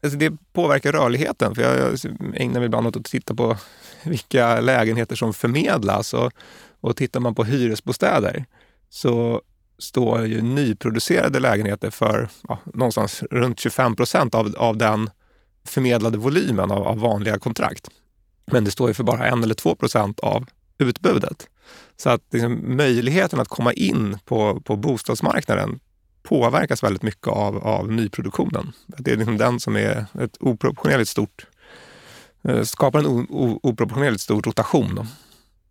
[0.03, 1.99] Alltså det påverkar rörligheten, för jag
[2.36, 3.58] ägnar mig ibland åt att titta på
[4.03, 6.13] vilka lägenheter som förmedlas.
[6.13, 6.32] Och,
[6.82, 8.45] och tittar man på hyresbostäder
[8.89, 9.41] så
[9.84, 15.10] står ju nyproducerade lägenheter för ja, någonstans runt 25 procent av, av den
[15.67, 17.89] förmedlade volymen av, av, vanliga kontrakt.
[18.52, 20.46] Men det står ju för bara en eller två procent av
[20.78, 21.48] utbudet.
[21.98, 25.80] Så att liksom, möjligheten att komma in på, på bostadsmarknaden
[26.24, 28.74] påverkas väldigt mycket av, av nyproduktionen.
[28.88, 31.46] Det är liksom den som är ett oproportionerligt stort,
[32.43, 35.08] eh, skapar en o, o, oproportionerligt stor rotation.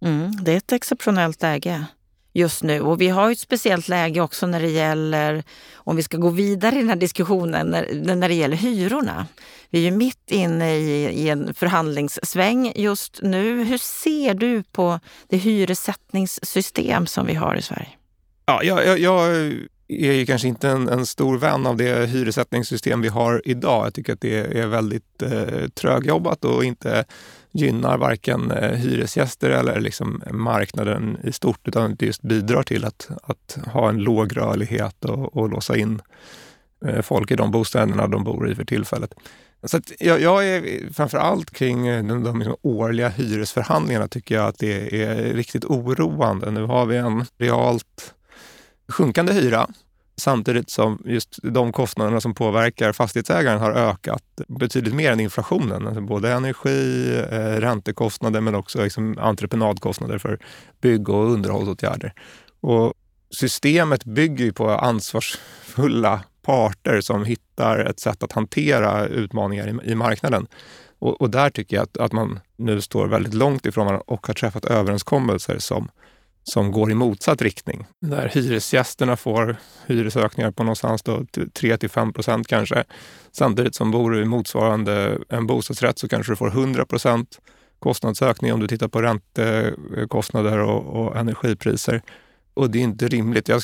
[0.01, 1.87] Mm, det är ett exceptionellt läge
[2.33, 2.81] just nu.
[2.81, 6.75] Och vi har ett speciellt läge också när det gäller, om vi ska gå vidare
[6.75, 9.27] i den här diskussionen, när, när det gäller hyrorna.
[9.71, 13.64] Vi är ju mitt inne i, i en förhandlingssväng just nu.
[13.64, 17.88] Hur ser du på det hyressättningssystem som vi har i Sverige?
[18.47, 19.37] Ja, jag, jag, jag
[19.88, 23.87] är ju kanske inte en, en, stor vän av det hyressättningssystem vi har idag.
[23.87, 27.05] Jag tycker att det är väldigt eh, trögjobbat och inte
[27.53, 33.11] gynnar varken eh, hyresgäster eller liksom marknaden i stort, utan det just bidrar till att,
[33.23, 36.03] att ha en låg rörlighet och, och låsa in
[36.87, 39.15] eh, folk i de bostäderna de bor i för tillfället.
[39.65, 44.49] Så jag, jag, är framför allt kring eh, de, de liksom årliga hyresförhandlingarna tycker jag
[44.49, 46.51] att det är riktigt oroande.
[46.51, 48.15] Nu har vi en realt
[48.88, 49.69] sjunkande hyra
[50.22, 55.87] samtidigt som just de kostnaderna som påverkar fastighetsägaren har ökat betydligt mer än inflationen.
[55.87, 60.38] Alltså både energi, eh, räntekostnader men också liksom entreprenadkostnader för
[60.80, 62.12] bygg och underhållsåtgärder.
[62.61, 62.94] Och
[63.30, 69.94] systemet bygger ju på ansvarsfulla parter som hittar ett sätt att hantera utmaningar i, i
[69.94, 70.46] marknaden.
[70.98, 74.26] Och, och, där tycker jag att, att man nu står väldigt långt ifrån varandra och
[74.26, 75.88] har träffat överenskommelser som,
[76.42, 77.87] som går i motsatt riktning.
[78.00, 81.02] Där hyresgästerna får hyresökningar på någonstans
[81.52, 82.85] 3 till 5 procent kanske.
[83.33, 87.38] Samtidigt som bor du i motsvarande en bostadsrätt så kanske du får 100 procent
[87.78, 92.02] kostnadsökning om du tittar på räntekostnader och, och energipriser.
[92.55, 93.48] Och det är inte rimligt.
[93.48, 93.62] Jag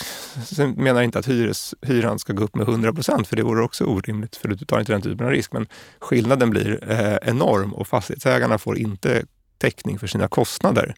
[0.76, 3.84] menar inte att hyres, hyran ska gå upp med 100 procent, för det vore också
[3.84, 5.52] orimligt, för du tar inte den typen av risk.
[5.52, 5.66] Men
[5.98, 9.24] skillnaden blir eh, enorm och fastighetsägarna får inte
[9.58, 10.94] täckning för sina kostnader.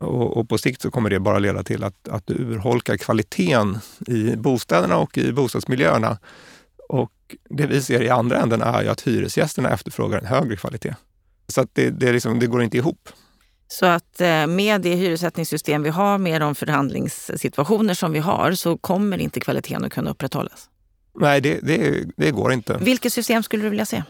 [0.00, 3.78] Och, och, på sikt så kommer det bara leda till att, att du urholkar kvaliteten
[4.06, 6.18] i bostäderna och i bostadsmiljöerna.
[6.88, 7.12] Och
[7.50, 10.94] det vi ser i andra änden är ju att hyresgästerna efterfrågar en högre kvalitet.
[11.48, 13.08] Så att det, det, liksom, det går inte ihop.
[13.68, 18.76] Så att eh, med det hyressättningssystem vi har, med de förhandlingssituationer som vi har, så
[18.76, 20.68] kommer inte kvaliteten att kunna upprätthållas?
[21.14, 22.78] Nej, det, det, det går inte.
[22.80, 24.02] Vilket system skulle du vilja se?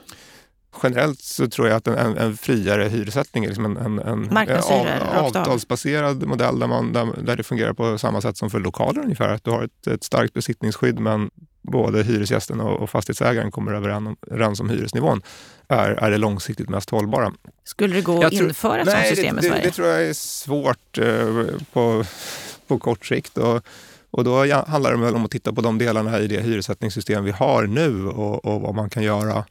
[0.82, 4.86] Generellt så tror jag att en, en friare hyressättning, liksom en, en, en av,
[5.24, 9.28] avtalsbaserad modell där, man, där, där, det fungerar på samma sätt som för lokaler ungefär.
[9.28, 11.30] Att du har ett, ett starkt besittningsskydd men
[11.62, 15.22] både hyresgästen och, och fastighetsägaren kommer överens om hyresnivån
[15.68, 17.32] är, är det långsiktigt mest hållbara.
[17.64, 19.62] Skulle det gå att införa ett sådant system det, i Sverige?
[19.62, 22.04] Det, det tror jag är svårt eh, på,
[22.66, 23.38] på kort sikt.
[23.38, 23.62] Och,
[24.10, 27.30] och då handlar det väl om att titta på de delarna i det hyressättningssystem vi
[27.30, 29.44] har nu och, och vad man kan göra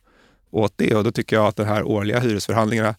[0.51, 0.95] åt det.
[0.95, 2.95] Och då tycker jag att de här årliga hyresförhandlingarna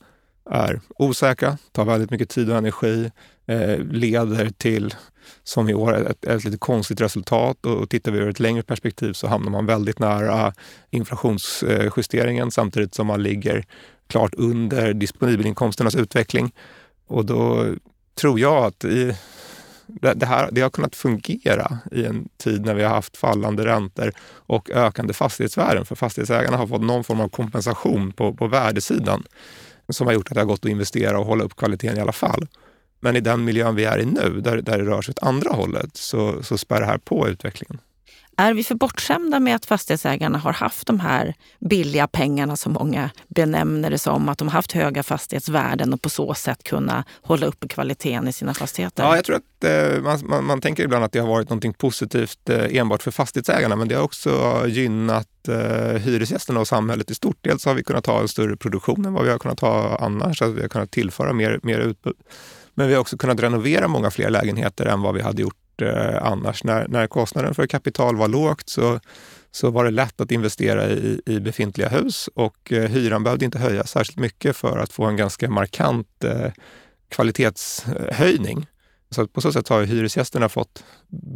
[0.51, 3.11] är osäkra, tar väldigt mycket tid och energi,
[3.47, 4.95] eh, leder till,
[5.45, 7.67] som i år, ett, ett lite konstigt resultat.
[7.67, 10.53] Och, och tittar vi ur ett längre perspektiv så hamnar man väldigt nära
[10.91, 13.65] inflationsjusteringen samtidigt som man ligger
[14.07, 16.55] klart under disponibelinkomsternas utveckling.
[17.07, 17.67] Och då
[18.15, 19.15] tror jag att i,
[20.01, 24.13] det, här, det har kunnat fungera i en tid när vi har haft fallande räntor
[24.31, 25.85] och ökande fastighetsvärden.
[25.85, 29.25] För fastighetsägarna har fått någon form av kompensation på, på värdesidan
[29.89, 32.13] som har gjort att det har gått att investera och hålla upp kvaliteten i alla
[32.13, 32.47] fall.
[33.01, 35.51] Men i den miljön vi är i nu, där, där det rör sig åt andra
[35.51, 37.79] hållet, så, så spär det här på utvecklingen.
[38.41, 43.11] Är vi för bortskämda med att fastighetsägarna har haft de här billiga pengarna som många
[43.29, 47.47] benämner det som, att de har haft höga fastighetsvärden och på så sätt kunna hålla
[47.47, 49.03] uppe kvaliteten i sina fastigheter?
[49.03, 51.79] Ja, jag tror att eh, man, man, man, tänker ibland att det har varit något
[51.79, 57.15] positivt eh, enbart för fastighetsägarna, men det har också gynnat eh, hyresgästerna och samhället i
[57.15, 57.39] stort.
[57.41, 60.43] Dels har vi kunnat ha en större produktion än vad vi har kunnat ha annars,
[60.43, 62.17] att vi har kunnat tillföra mer, mer utbud.
[62.75, 66.27] Men vi har också kunnat renovera många fler lägenheter än vad vi hade gjort eh,
[66.27, 66.65] annars.
[66.65, 69.01] När, när kostnaden för kapital var lågt så,
[69.51, 73.59] så var det lätt att investera i, i befintliga hus och eh, hyran behövde inte
[73.59, 76.53] höjas särskilt mycket för att få en ganska markant eh,
[77.09, 78.67] kvalitetshöjning.
[79.11, 80.85] Så på så sätt har hyresgästerna fått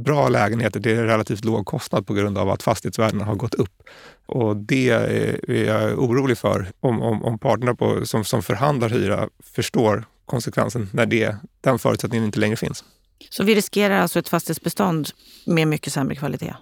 [0.05, 3.83] bra lägenheter till relativt låg kostnad på grund av att fastighetsvärdena har gått upp.
[4.27, 9.29] Och det är jag orolig för om, om, om parterna på, som, som förhandlar hyra
[9.43, 12.85] förstår konsekvensen när det, den förutsättningen inte längre finns.
[13.31, 15.09] Så vi riskerar alltså ett fastighetsbestånd
[15.47, 16.55] med mycket sämre kvalitet?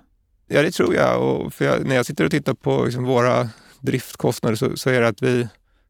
[0.49, 1.23] Ja, det tror jag.
[1.23, 3.49] Och för jag, när jag sitter och tittar på liksom våra
[3.81, 5.49] driftkostnader så, så, är det att vi,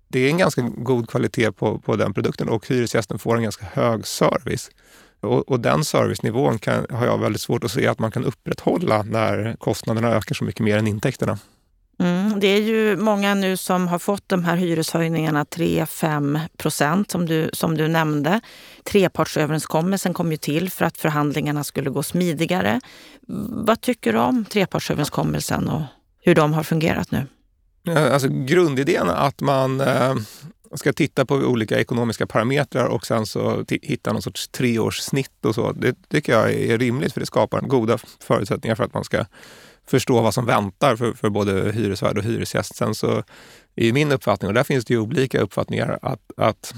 [0.09, 3.67] det är en ganska god kvalitet på, på den produkten och hyresgästen får en ganska
[3.73, 4.71] hög service.
[5.21, 9.03] Och, och den servicenivån kan, har jag väldigt svårt att se att man kan upprätthålla
[9.03, 11.39] när kostnaderna ökar så mycket mer än intäkterna.
[12.03, 17.27] Mm, det är ju många nu som har fått de här hyreshöjningarna 3-5 procent som
[17.27, 18.41] du, som du nämnde.
[18.85, 22.81] Trepartsöverenskommelsen kom ju till för att förhandlingarna skulle gå smidigare.
[23.49, 25.83] Vad tycker du om trepartsöverenskommelsen och
[26.21, 27.27] hur de har fungerat nu?
[28.13, 30.15] Alltså grundidén att man eh,
[30.75, 35.73] ska titta på olika ekonomiska parametrar och sen så hitta någon sorts treårssnitt och så.
[35.73, 39.25] Det tycker jag är rimligt för det skapar goda förutsättningar för att man ska
[39.97, 42.77] förstå vad som väntar för, för både hyresvärd och hyresgäst.
[42.77, 43.23] Sen så
[43.77, 46.75] är min uppfattning, och där finns det ju olika uppfattningar, att, att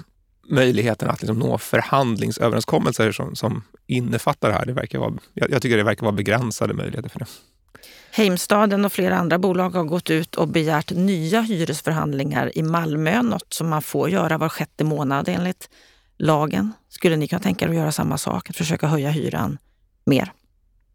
[0.51, 4.67] möjligheten att liksom nå förhandlingsöverenskommelser som, som innefattar det här.
[4.67, 7.27] Det verkar vara, jag, jag tycker det verkar vara begränsade möjligheter för det.
[8.11, 13.53] Heimstaden och flera andra bolag har gått ut och begärt nya hyresförhandlingar i Malmö, något
[13.53, 15.69] som man får göra var sjätte månad enligt
[16.19, 16.73] lagen.
[16.89, 19.59] Skulle ni kunna tänka er att göra samma sak, att försöka höja hyran
[20.07, 20.33] mer?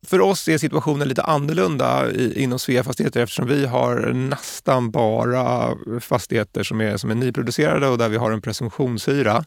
[0.07, 5.75] För oss är situationen lite annorlunda i, inom Svea Fastigheter eftersom vi har nästan bara
[5.99, 9.45] fastigheter som är, som är nyproducerade och där vi har en presumtionshyra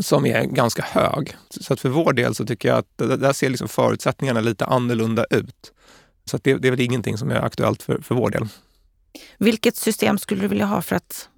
[0.00, 1.36] som är ganska hög.
[1.60, 5.26] Så att för vår del så tycker jag att där ser liksom förutsättningarna lite annorlunda
[5.30, 5.72] ut.
[6.24, 8.48] Så det, det, är väl ingenting som är aktuellt för, för vår del.
[9.38, 11.28] Vilket system skulle du vilja ha för att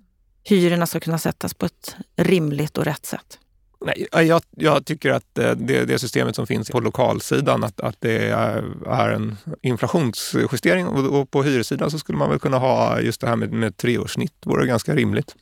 [0.45, 3.39] hyrorna ska kunna sättas på ett rimligt och rätt sätt?
[3.85, 7.97] Nej, jag, jag tycker att eh, det, det, systemet som finns på lokalsidan, att, att
[8.01, 13.01] det är, är en inflationsjustering och, och, på hyressidan så skulle man väl kunna ha
[13.01, 15.35] just det här med, med treårssnitt, vore ganska rimligt.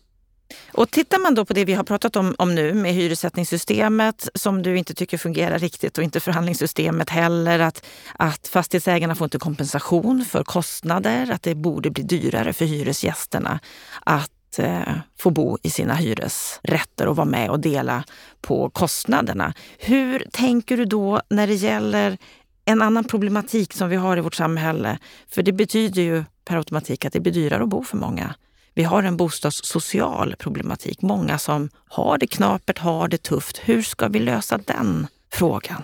[0.73, 4.63] Och tittar man då på det vi har pratat om, om nu med hyressättningssystemet som
[4.63, 7.59] du inte tycker fungerar riktigt och inte förhandlingssystemet heller.
[7.59, 13.61] Att, att fastighetsägarna får inte kompensation för kostnader, att det borde bli dyrare för hyresgästerna
[14.01, 18.05] att eh, få bo i sina hyresrätter och vara med och dela
[18.41, 19.55] på kostnaderna.
[19.79, 22.19] Hur tänker du då när det gäller
[22.65, 24.99] en annan problematik som vi har i vårt samhälle?
[25.29, 28.35] För det betyder ju per automatik att det blir dyrare att bo för många.
[28.75, 31.03] Vi har en bostadssocial problematik.
[31.03, 33.59] Många som har det knapert, har det tufft.
[33.59, 35.83] Hur ska vi lösa den frågan?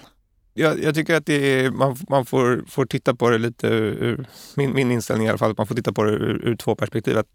[0.59, 4.75] Jag, jag tycker att är, man, man får, får titta på det lite ur, min,
[4.75, 7.19] min inställning i alla fall, att man får titta på det ur, ur två perspektiv.
[7.19, 7.27] Att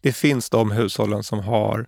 [0.00, 1.86] det finns de hushållen som har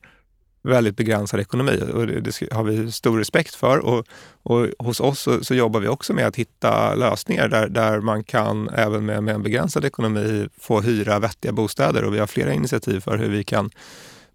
[0.62, 3.78] väldigt begränsad ekonomi och det, det har vi stor respekt för.
[3.78, 4.06] Och,
[4.42, 8.24] och hos oss så, så, jobbar vi också med att hitta lösningar där, där man
[8.24, 12.52] kan även med, med en begränsad ekonomi få hyra vettiga bostäder och vi har flera
[12.52, 13.70] initiativ för hur vi kan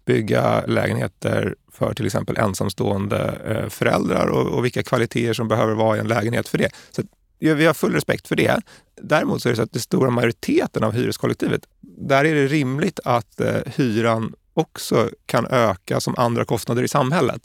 [0.08, 5.96] bygga lägenheter för till exempel ensamstående eh, föräldrar och, och vilka kvaliteter som behöver vara
[5.96, 6.70] i en lägenhet för det.
[6.90, 7.02] Så
[7.38, 8.60] vi har full respekt för det.
[9.02, 13.00] Däremot så är det så att den stora majoriteten av hyreskollektivet, där är det rimligt
[13.04, 17.40] att eh, hyran också kan öka som andra kostnader i samhället.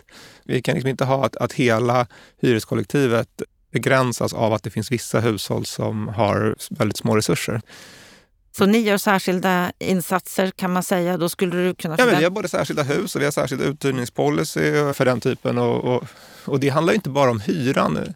[0.46, 2.08] Vi kan liksom inte ha att, att hela
[2.42, 7.62] hyreskollektivet begränsas av att det finns vissa hushåll som har väldigt små resurser.
[8.58, 11.18] Så ni gör särskilda insatser kan man säga?
[11.18, 11.96] Då skulle du kunna...
[11.98, 15.58] Ja, men vi har både särskilda hus och vi har särskild uthyrningspolicy för den typen.
[15.58, 16.04] Och, och,
[16.46, 18.14] och det handlar inte bara om hyran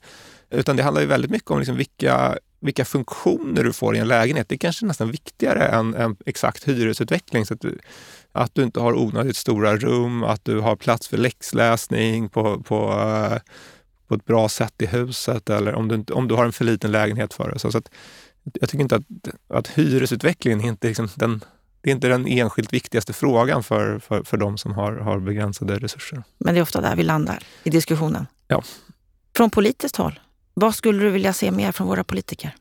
[0.49, 4.07] utan det handlar ju väldigt mycket om liksom vilka, vilka funktioner du får i en
[4.07, 4.49] lägenhet.
[4.49, 7.45] Det är kanske nästan viktigare än, än exakt hyresutveckling.
[7.45, 7.79] Så att du,
[8.31, 12.91] att du inte har onödigt stora rum, att du har plats för läxläsning på, på,
[12.91, 13.37] eh,
[14.07, 16.91] på ett bra sätt i huset eller om du, om du har en för liten
[16.91, 17.59] lägenhet för det.
[17.59, 17.89] Så, så att,
[18.53, 19.03] jag tycker inte att,
[19.47, 21.43] att hyresutvecklingen är inte liksom den,
[21.81, 25.79] det är inte den enskilt viktigaste frågan för, för, för de som har, har begränsade
[25.79, 26.23] resurser.
[26.37, 28.27] Men det är ofta där vi landar i diskussionen.
[28.47, 28.63] Ja.
[29.35, 30.19] Från politiskt håll,
[30.53, 32.55] vad skulle du vilja se mer från våra politiker?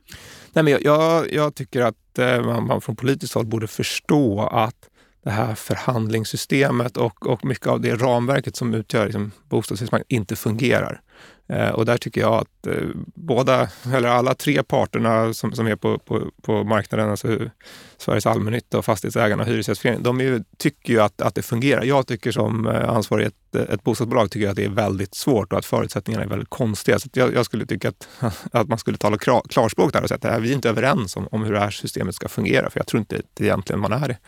[0.53, 4.43] Nej, men jag, jag, jag tycker att eh, man, man från politiskt håll borde förstå
[4.47, 4.89] att
[5.25, 11.01] det här förhandlingssystemet och, och mycket av det ramverket som utgör liksom, bostadsmarknaden inte fungerar.
[11.49, 15.77] Eh, och där tycker jag att eh, båda, eller alla tre parterna som, som är
[15.77, 17.39] på, på, på marknaden, alltså
[17.97, 21.85] Sveriges allmännytta och Fastighetsägarna och Hyresgästföreningen, de ju, tycker ju att, att det fungerar.
[21.85, 25.53] Jag tycker som eh, ansvarig i ett, ett bostadsbolag tycker att det är väldigt svårt
[25.53, 26.99] och att förutsättningarna är väldigt konstiga.
[26.99, 28.09] Så jag, jag, skulle tycka att,
[28.53, 31.45] att man skulle tala klarspråk där och säga att vi är inte överens om, om
[31.45, 34.19] hur det här systemet ska fungera, för jag tror inte att egentligen man är det.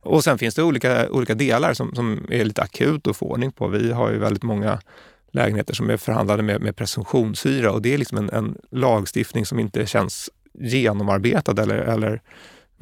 [0.00, 3.52] Och sen finns det olika, olika delar som, som är lite akut att få ordning
[3.52, 3.68] på.
[3.68, 4.80] Vi har ju väldigt många
[5.34, 9.58] lägenheter som är förhandlade med, med presumtionshyra och det är liksom en, en, lagstiftning som
[9.58, 12.22] inte känns genomarbetad eller, eller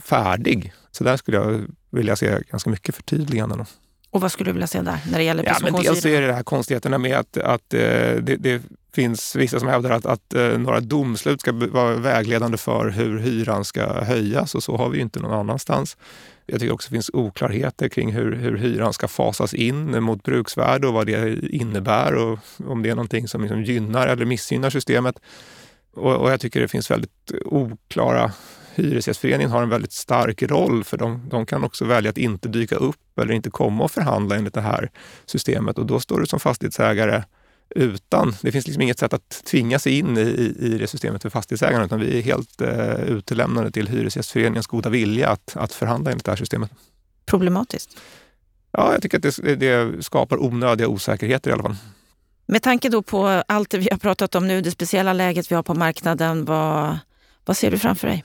[0.02, 0.72] färdig.
[0.90, 3.64] Så där skulle jag vilja se ganska mycket förtydliganden.
[4.10, 5.84] Och vad skulle du vilja se där när det gäller presumtionshyra?
[5.84, 7.80] Ja, dels är det de här konstigheterna med att, att eh,
[8.22, 8.62] det, det,
[8.94, 13.64] finns vissa som hävdar att, att eh, några domslut ska vara vägledande för hur hyran
[13.64, 15.96] ska höjas och så har vi ju inte någon annanstans.
[16.46, 20.86] Jag tycker också det finns oklarheter kring hur, hur hyran ska fasas in mot bruksvärde
[20.86, 25.20] och vad det innebär och om det är någonting som liksom gynnar eller missgynnar systemet.
[25.94, 28.32] Och, och jag tycker det finns väldigt oklara
[28.74, 32.76] Hyresgästföreningen har en väldigt stark roll för de, de kan också välja att inte dyka
[32.76, 34.90] upp eller inte komma och förhandla enligt det här
[35.26, 37.22] systemet och då står du som fastighetsägare
[37.74, 38.34] utan.
[38.40, 41.84] Det finns liksom inget sätt att tvinga sig in i, i det systemet för fastighetsägarna
[41.84, 46.32] utan vi är helt eh, utelämnade till Hyresgästföreningens goda vilja att, att förhandla enligt det
[46.32, 46.70] här systemet.
[47.26, 47.96] Problematiskt?
[48.70, 51.76] Ja, jag tycker att det, det skapar onödiga osäkerheter i alla fall.
[52.46, 55.54] Med tanke då på allt det vi har pratat om nu, det speciella läget vi
[55.54, 56.98] har på marknaden, vad,
[57.44, 58.24] vad ser du framför dig?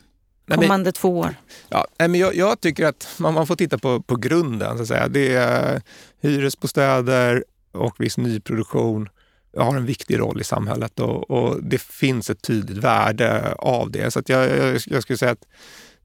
[0.56, 1.36] kommande men, två år?
[1.70, 4.78] Ja, men jag, jag tycker att man, man, får titta på, på grunden.
[4.78, 5.08] Så att säga.
[5.08, 5.82] Det är
[6.22, 9.10] hyresbostäder och viss nyproduktion
[9.58, 14.12] har en viktig roll i samhället och, och det finns ett tydligt värde av det.
[14.12, 15.46] Så jag, jag, jag skulle säga att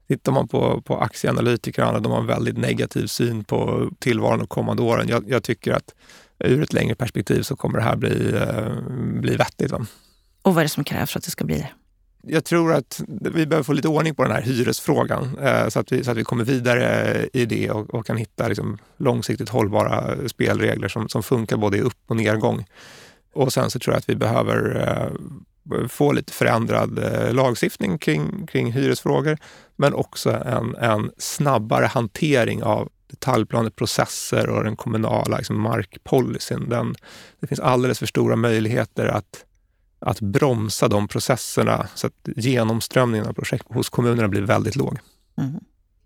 [0.07, 4.83] Tittar man på, på aktieanalytikerna, de har en väldigt negativ syn på tillvaron de kommande
[4.83, 5.07] åren.
[5.07, 5.93] Jag, jag, tycker att
[6.39, 8.81] ur ett längre perspektiv så kommer det här bli, eh,
[9.21, 9.71] bli vettigt.
[9.71, 9.85] Va?
[10.41, 11.69] Och vad är det som krävs för att det ska bli det?
[12.27, 15.91] Jag tror att vi behöver få lite ordning på den här hyresfrågan eh, så, att
[15.91, 20.15] vi, så att vi kommer vidare i det och, och kan hitta liksom långsiktigt hållbara
[20.29, 22.65] spelregler som, som funkar både i upp och nedgång.
[23.33, 24.87] Och sen så tror jag att vi behöver
[25.71, 29.37] eh, få lite förändrad eh, lagstiftning kring, kring hyresfrågor,
[29.75, 36.69] men också en, en snabbare hantering av detaljplaneprocesser och den kommunala liksom, markpolicyn.
[36.69, 36.95] Den,
[37.39, 39.45] det finns alldeles för stora möjligheter att,
[39.99, 44.99] att bromsa de processerna så att genomströmningen av projekt hos kommunerna blir väldigt låg.
[45.37, 45.59] Mm.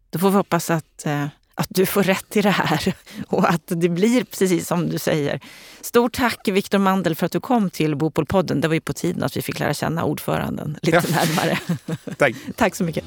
[0.09, 1.27] Då får vi hoppas att eh,
[1.57, 2.93] att du får rätt i det här
[3.27, 5.39] och att det blir precis som du säger.
[5.81, 8.61] Stort tack Viktor Mandel för att du kom till Bopolpodden.
[8.61, 11.15] Det var ju på tiden att vi fick lära känna ordföranden lite ja.
[11.25, 11.59] närmare.
[12.17, 12.35] tack.
[12.55, 13.03] tack så mycket.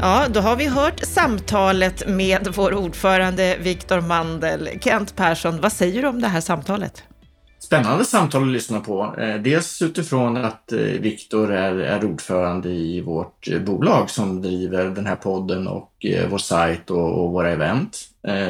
[0.00, 4.68] Ja, då har vi hört samtalet med vår ordförande Viktor Mandel.
[4.80, 7.02] Kent Persson, vad säger du om det här samtalet?
[7.68, 9.14] Spännande samtal att lyssna på.
[9.18, 14.84] Eh, dels utifrån att eh, Viktor är, är ordförande i vårt eh, bolag som driver
[14.84, 15.92] den här podden och
[16.30, 17.98] vår sajt och, och våra event.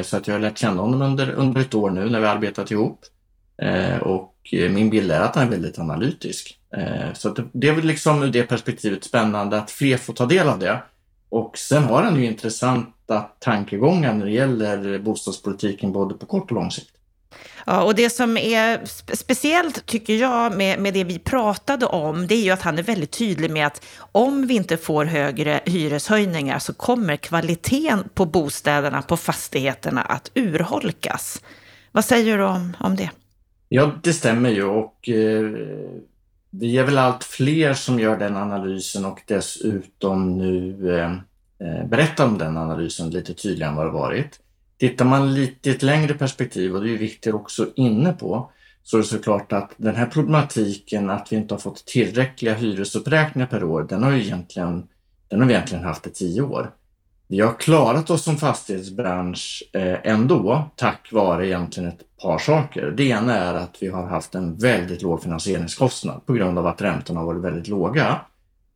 [0.03, 2.35] Så att jag har lärt känna honom under, under ett år nu när vi har
[2.35, 2.99] arbetat ihop.
[4.01, 6.59] Och min bild är att han är väldigt analytisk.
[7.13, 10.47] Så det, det är väl liksom ur det perspektivet spännande att fler får ta del
[10.47, 10.83] av det.
[11.29, 16.55] Och sen har han ju intressanta tankegångar när det gäller bostadspolitiken både på kort och
[16.55, 16.98] lång sikt.
[17.65, 18.79] Ja, och det som är
[19.15, 22.83] speciellt, tycker jag, med, med det vi pratade om, det är ju att han är
[22.83, 29.01] väldigt tydlig med att om vi inte får högre hyreshöjningar så kommer kvaliteten på bostäderna,
[29.01, 31.41] på fastigheterna att urholkas.
[31.91, 33.09] Vad säger du om, om det?
[33.69, 35.49] Ja, det stämmer ju och eh,
[36.49, 41.11] vi är väl allt fler som gör den analysen och dessutom nu eh,
[41.67, 44.39] eh berättar om den analysen lite tydligare än vad det varit.
[44.79, 48.51] Tittar man lite i ett längre perspektiv, och det är Viktor också inne på,
[48.83, 53.47] så är det såklart att den här problematiken att vi inte har fått tillräckliga hyresuppräkningar
[53.47, 54.87] per år, den har, ju egentligen,
[55.27, 56.71] den har vi egentligen haft i tio år.
[57.27, 62.93] Vi har klarat oss som fastighetsbransch eh, ändå tack vare egentligen ett par saker.
[62.97, 66.81] Det ena är att vi har haft en väldigt låg finansieringskostnad på grund av att
[66.81, 68.21] räntorna har varit väldigt låga.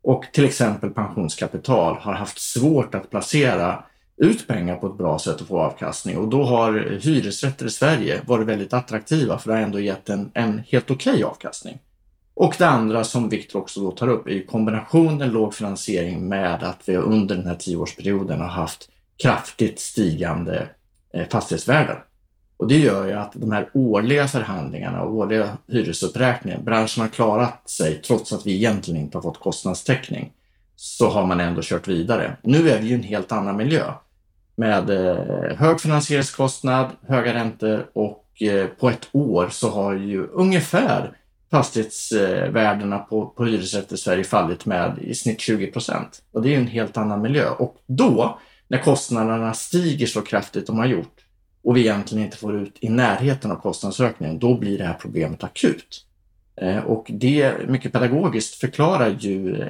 [0.04, 3.84] Och till exempel pensionskapital har haft svårt att placera
[4.18, 6.18] ut pengar på ett bra sätt och få avkastning.
[6.18, 10.32] Och då har hyresrätter i Sverige varit väldigt attraktiva för det har ändå gett en,
[10.34, 11.80] en helt okej okay avkastning.
[12.36, 16.90] Och det andra som Viktor också då tar upp är kombinationen låg finansiering med att
[16.90, 18.90] vi under den här tioårsperioden har haft
[19.24, 20.70] kraftigt stigande
[21.14, 21.98] eh, fastighetsvärden.
[22.58, 27.70] Och det gör ju att de här årliga förhandlingarna och årliga hyresuppräkningen, branschen har klarat
[27.70, 30.32] sig trots att vi egentligen inte har fått kostnadstäckning,
[30.76, 32.38] så har man ändå kört vidare.
[32.42, 33.92] Nu är vi ju en helt annan miljö
[34.56, 41.18] med eh, hög finansieringskostnad, höga räntor och eh, på ett år så har ju ungefär
[41.52, 46.22] fastighetsvärdena på, på hyresrätter i Sverige fallit med i snitt 20 procent.
[46.32, 47.50] Och det är en helt annan miljö.
[47.50, 51.20] Och då, när kostnaderna stiger så kraftigt de har gjort
[51.64, 55.44] och vi egentligen inte får ut i närheten av kostnadsökningen, då blir det här problemet
[55.44, 56.06] akut.
[56.62, 59.66] Eh, och det mycket pedagogiskt förklarar ju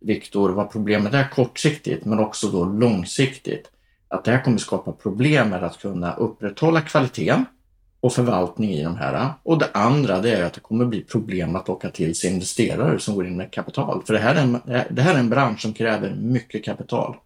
[0.00, 3.70] Viktor vad problemet är kortsiktigt men också då långsiktigt
[4.12, 7.44] att det här kommer skapa problem med att kunna upprätthålla kvaliteten
[8.00, 9.32] och förvaltning i de här.
[9.42, 12.98] Och det andra det är att det kommer bli problem att locka till sig investerare
[12.98, 14.02] som går in med kapital.
[14.06, 14.60] För det här är en,
[14.90, 17.16] det här är en bransch som kräver mycket kapital.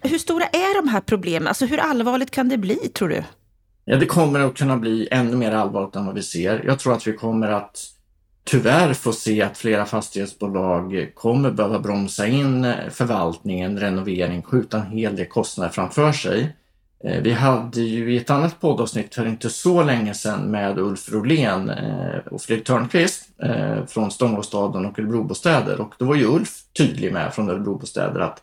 [0.00, 1.48] Hur stora är de här problemen?
[1.48, 3.22] Alltså hur allvarligt kan det bli tror du?
[3.84, 6.62] Ja, det kommer att kunna bli ännu mer allvarligt än vad vi ser.
[6.66, 7.93] Jag tror att vi kommer att
[8.44, 14.86] tyvärr få se att flera fastighetsbolag kommer behöva bromsa in eh, förvaltningen, renovering, skjuta en
[14.86, 16.56] hel del kostnader framför sig.
[17.04, 21.12] Eh, vi hade ju i ett annat poddavsnitt för inte så länge sedan med Ulf
[21.12, 23.28] Rolén eh, och Fredrik Törnqvist
[23.86, 28.42] från Stångåstaden och Örebrobostäder och då var ju Ulf tydlig med från Örebrobostäder att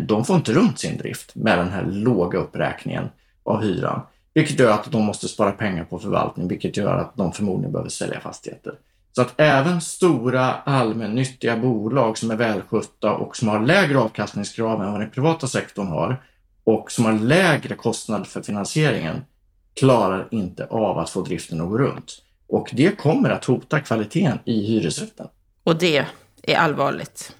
[0.00, 3.08] de får inte runt sin drift med den här låga uppräkningen
[3.44, 4.00] av hyran.
[4.34, 7.90] Vilket gör att de måste spara pengar på förvaltning, vilket gör att de förmodligen behöver
[7.90, 8.74] sälja fastigheter.
[9.16, 14.92] Så att även stora allmännyttiga bolag som är välskötta och som har lägre avkastningskrav än
[14.92, 16.22] vad den privata sektorn har
[16.64, 19.24] och som har lägre kostnader för finansieringen
[19.74, 22.22] klarar inte av att få driften att gå runt.
[22.48, 25.26] Och det kommer att hota kvaliteten i hyresrätten.
[25.64, 26.06] Och det
[26.42, 27.36] är allvarligt.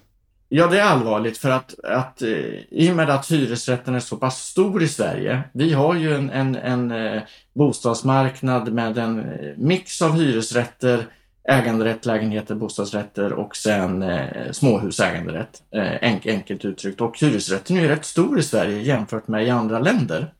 [0.49, 2.29] Ja, det är allvarligt för att, att eh,
[2.69, 5.43] i och med att hyresrätten är så pass stor i Sverige.
[5.53, 7.21] Vi har ju en, en, en eh,
[7.53, 11.07] bostadsmarknad med en eh, mix av hyresrätter,
[11.47, 17.01] äganderätt, lägenheter, bostadsrätter och sen eh, småhusäganderätt, eh, enk, enkelt uttryckt.
[17.01, 20.33] Och hyresrätten är ju rätt stor i Sverige jämfört med i andra länder.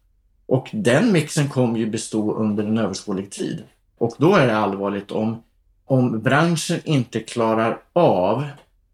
[0.46, 3.64] Och den mixen kommer ju bestå under en överskådlig tid.
[3.98, 5.44] Och då är det allvarligt om,
[5.86, 8.46] om branschen inte klarar av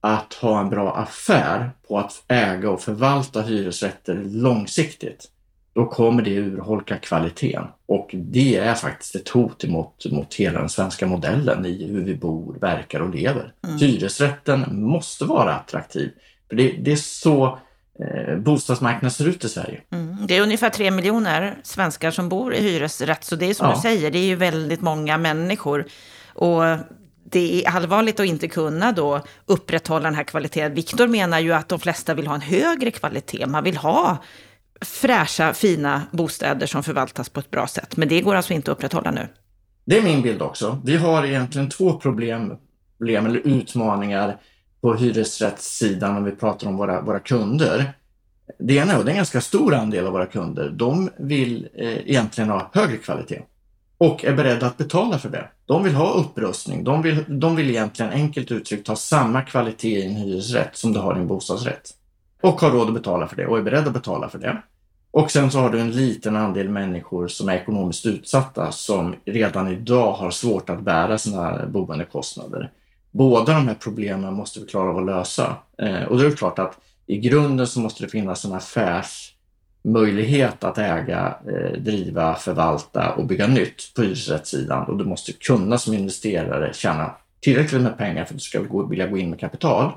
[0.01, 5.31] att ha en bra affär på att äga och förvalta hyresrätter långsiktigt,
[5.73, 7.63] då kommer det urholka kvaliteten.
[7.85, 12.15] Och det är faktiskt ett hot emot, mot hela den svenska modellen i hur vi
[12.15, 13.53] bor, verkar och lever.
[13.67, 13.77] Mm.
[13.77, 16.11] Hyresrätten måste vara attraktiv.
[16.49, 17.59] För det, det är så
[17.99, 19.81] eh, bostadsmarknaden ser ut i Sverige.
[19.91, 20.17] Mm.
[20.27, 23.75] Det är ungefär tre miljoner svenskar som bor i hyresrätt, så det är som ja.
[23.75, 25.85] du säger, det är ju väldigt många människor.
[26.33, 26.63] Och
[27.29, 30.73] det är allvarligt att inte kunna då upprätthålla den här kvaliteten.
[30.73, 33.45] Viktor menar ju att de flesta vill ha en högre kvalitet.
[33.45, 34.17] Man vill ha
[34.83, 37.97] fräscha, fina bostäder som förvaltas på ett bra sätt.
[37.97, 39.27] Men det går alltså inte att upprätthålla nu.
[39.85, 40.81] Det är min bild också.
[40.85, 42.53] Vi har egentligen två problem,
[42.97, 44.37] problem eller utmaningar
[44.81, 47.93] på hyresrättssidan om vi pratar om våra, våra kunder.
[48.59, 52.09] Det ena, och det är en ganska stor andel av våra kunder, de vill eh,
[52.09, 53.41] egentligen ha högre kvalitet
[53.97, 55.49] och är beredda att betala för det.
[55.65, 56.83] De vill ha upprustning.
[56.83, 60.99] De vill, de vill egentligen enkelt uttryckt ha samma kvalitet i en hyresrätt som du
[60.99, 61.89] har i en bostadsrätt.
[62.41, 64.61] Och har råd att betala för det och är beredda att betala för det.
[65.13, 69.67] Och sen så har du en liten andel människor som är ekonomiskt utsatta som redan
[69.67, 72.71] idag har svårt att bära sina boendekostnader.
[73.11, 75.55] Båda de här problemen måste vi klara av att lösa.
[75.77, 80.77] Eh, och det är klart att i grunden så måste det finnas en affärsmöjlighet att
[80.77, 86.73] äga, eh, driva, förvalta och bygga nytt på hyresrättssidan och du måste kunna som investerare
[86.73, 89.91] tjäna tillräckligt med pengar för att du ska vilja gå in med kapital.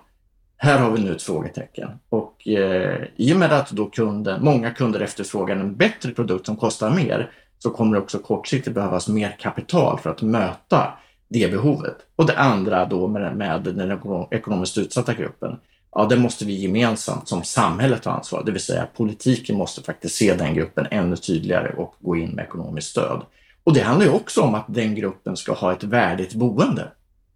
[0.56, 4.70] Här har vi nu ett frågetecken och eh, i och med att då kunden, många
[4.70, 9.36] kunder efterfrågar en bättre produkt som kostar mer så kommer det också kortsiktigt behövas mer
[9.40, 10.92] kapital för att möta
[11.28, 11.96] det behovet.
[12.16, 14.00] Och det andra då med, med den
[14.30, 15.56] ekonomiskt utsatta gruppen
[15.96, 18.42] ja, det måste vi gemensamt som samhället ta ansvar.
[18.44, 22.44] Det vill säga politiken måste faktiskt se den gruppen ännu tydligare och gå in med
[22.44, 23.22] ekonomiskt stöd.
[23.64, 26.88] Och det handlar ju också om att den gruppen ska ha ett värdigt boende.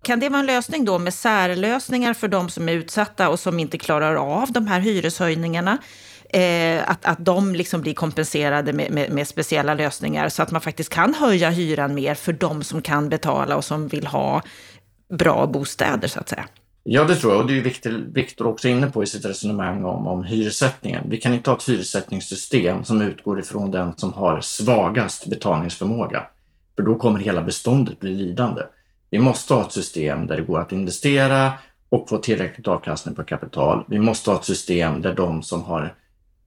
[0.02, 3.58] Kan det vara en lösning då med särlösningar för de som är utsatta och som
[3.58, 5.78] inte klarar av de här hyreshöjningarna?
[6.32, 10.60] Eh, att, att de liksom blir kompenserade med, med, med, speciella lösningar så att man
[10.60, 14.42] faktiskt kan höja hyran mer för de som kan betala och som vill ha
[15.18, 16.44] bra bostäder så att säga.
[16.82, 17.40] Ja, det tror jag.
[17.40, 21.04] Och det är Viktor också inne på i sitt resonemang om, om hyressättningen.
[21.10, 26.26] Vi kan inte ha ett hyressättningssystem som utgår ifrån den som har svagast betalningsförmåga.
[26.76, 28.62] För då kommer hela beståndet bli lidande.
[29.10, 31.52] Vi måste ha ett system där det går att investera
[31.88, 33.84] och få tillräckligt avkastning på kapital.
[33.88, 35.94] Vi måste ha ett system där de som har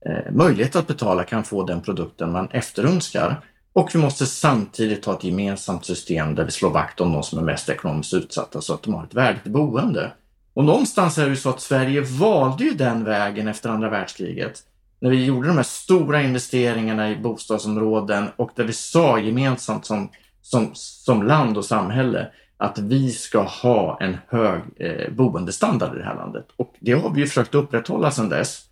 [0.06, 3.40] eh, möjlighet att betala kan få den produkten man efterönskar.
[3.72, 7.38] Och vi måste samtidigt ha ett gemensamt system där vi slår vakt om de som
[7.38, 10.12] är mest ekonomiskt utsatta så att de har ett värdigt boende.
[10.54, 14.62] Och någonstans är det ju så att Sverige valde ju den vägen efter andra världskriget.
[15.00, 20.08] När vi gjorde de här stora investeringarna i bostadsområden och där vi sa gemensamt som,
[20.42, 22.30] som, som land och samhälle
[22.64, 26.46] att vi ska ha en hög eh, boendestandard i det här landet.
[26.56, 28.64] Och det har vi ju försökt upprätthålla sedan dess.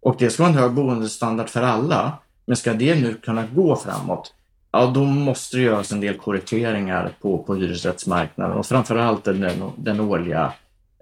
[0.00, 2.12] Och det ska vara en hög boendestandard för alla.
[2.46, 4.34] Men ska det nu kunna gå framåt,
[4.72, 10.00] ja då måste det göras en del korrigeringar på, på hyresrättsmarknaden och framförallt den, den
[10.00, 10.52] årliga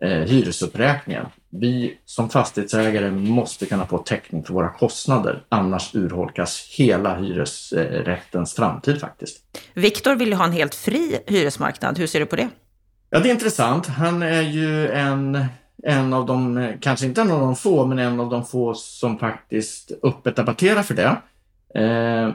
[0.01, 1.27] eh, hyresuppräkningen.
[1.61, 9.01] Vi som fastighetsägare måste kunna få täckning för våra kostnader, annars urholkas hela hyresrättens framtid
[9.01, 9.39] faktiskt.
[9.75, 11.99] Viktor vill ha en helt fri hyresmarknad.
[11.99, 12.49] Hur ser du på det?
[13.11, 13.87] Ja, det är intressant.
[13.87, 15.45] Han är ju en,
[15.83, 19.19] en av de, kanske inte en av de få, men en av de få som
[19.19, 21.17] faktiskt öppet debatterar för det.
[21.81, 22.31] Eh,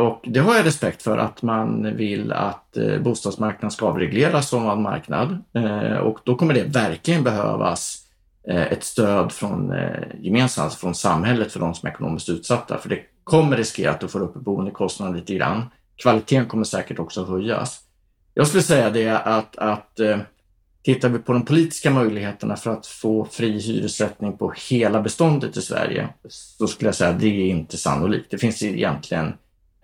[0.00, 4.68] och det har jag respekt för att man vill att eh, bostadsmarknaden ska avregleras som
[4.68, 5.42] en marknad.
[5.54, 8.01] Eh, och då kommer det verkligen behövas eh,
[8.48, 12.78] Eh, ett stöd från eh, gemensamt, alltså från samhället för de som är ekonomiskt utsatta.
[12.78, 15.62] För det kommer riskera att du får upp boendekostnaden lite grann.
[15.96, 17.80] Kvaliteten kommer säkert också höjas.
[18.34, 20.18] Jag skulle säga det att, att eh,
[20.82, 25.62] tittar vi på de politiska möjligheterna för att få fri hyressättning på hela beståndet i
[25.62, 28.30] Sverige så skulle jag säga att det är inte sannolikt.
[28.30, 29.32] Det finns egentligen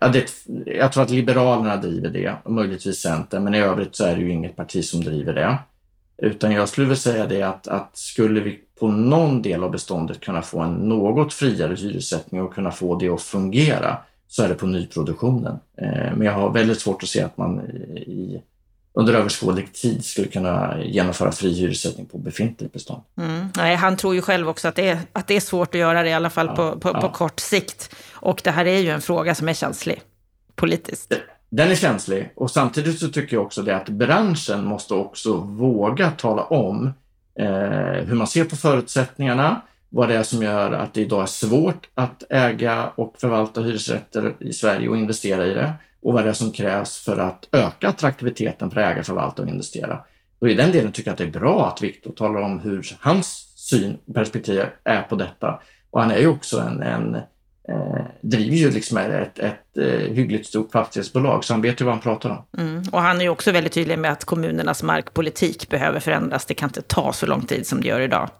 [0.00, 0.30] Ja, det,
[0.66, 4.22] jag tror att Liberalerna driver det och möjligtvis Centern, men i övrigt så är det
[4.22, 5.58] ju inget parti som driver det.
[6.22, 10.20] Utan jag skulle vilja säga det att, att skulle vi på någon del av beståndet
[10.20, 13.96] kunna få en något friare hyressättning och kunna få det att fungera
[14.28, 15.58] så är det på nyproduktionen.
[15.76, 17.60] Eh, men jag har väldigt svårt att se att man
[17.96, 18.42] i,
[18.92, 23.02] under överskådlig tid skulle kunna genomföra fri hyressättning på befintligt bestånd.
[23.18, 23.46] Mm.
[23.56, 26.02] Nej, han tror ju själv också att det är, att det är svårt att göra
[26.02, 27.00] det, i alla fall ja, på, på, ja.
[27.00, 27.94] på, kort sikt.
[28.12, 30.02] Och det här är ju en fråga som är känslig
[30.54, 31.14] politiskt.
[31.50, 36.10] Den är känslig och samtidigt så tycker jag också det att branschen måste också våga
[36.10, 36.86] tala om
[37.38, 41.26] eh, hur man ser på förutsättningarna, vad det är som gör att det idag är
[41.26, 45.72] svårt att äga och förvalta hyresrätter i Sverige och investera i det
[46.02, 49.48] och vad det är som krävs för att öka attraktiviteten för att äga, förvalta och
[49.48, 50.00] investera.
[50.38, 52.96] Och i den delen tycker jag att det är bra att Viktor talar om hur
[53.00, 55.60] hans syn, perspektiv är på detta.
[55.90, 57.16] Och han är ju också en, en
[57.68, 61.84] eh, driver ju liksom ett, ett, ett eh, hyggligt stort fastighetsbolag, så han vet ju
[61.84, 62.62] vad han pratar om.
[62.62, 62.82] Mm.
[62.92, 66.46] Och han är ju också väldigt tydlig med att kommunernas markpolitik behöver förändras.
[66.46, 68.30] Det kan inte ta så lång tid som det gör idag.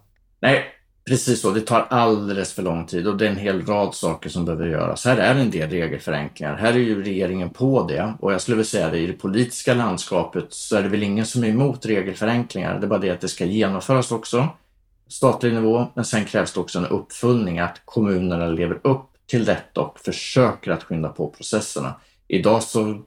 [0.40, 0.74] Nej,
[1.08, 4.30] Precis så, det tar alldeles för lång tid och det är en hel rad saker
[4.30, 5.04] som behöver göras.
[5.04, 6.56] Här är en del regelförenklingar.
[6.56, 9.74] Här är ju regeringen på det och jag skulle vilja säga det, i det politiska
[9.74, 12.78] landskapet så är det väl ingen som är emot regelförenklingar.
[12.78, 14.48] Det är bara det att det ska genomföras också,
[15.08, 19.80] statlig nivå, men sen krävs det också en uppföljning att kommunerna lever upp till detta
[19.80, 21.94] och försöker att skynda på processerna.
[22.28, 23.02] Idag så,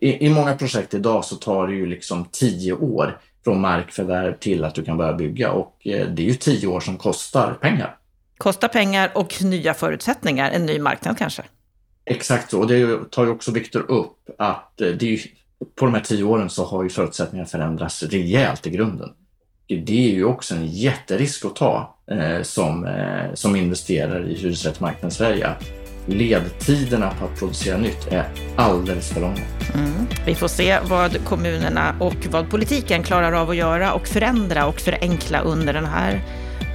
[0.00, 4.64] i, i många projekt idag så tar det ju liksom tio år från markförvärv till
[4.64, 7.96] att du kan börja bygga och eh, det är ju tio år som kostar pengar.
[8.38, 11.42] Kostar pengar och nya förutsättningar, en ny marknad kanske?
[12.04, 15.18] Exakt så, och det tar ju också Viktor upp att eh, det är ju,
[15.74, 19.10] på de här tio åren så har ju förutsättningarna förändrats rejält i grunden.
[19.68, 25.08] Det är ju också en jätterisk att ta Eh, som, eh, som investerar i hyresrättsmarknaden
[25.08, 25.50] i Sverige
[26.06, 28.24] ledtiderna på att producera nytt är
[28.56, 29.42] alldeles för långa.
[29.74, 30.06] Mm.
[30.26, 34.80] Vi får se vad kommunerna och vad politiken klarar av att göra och förändra och
[34.80, 36.20] förenkla under den här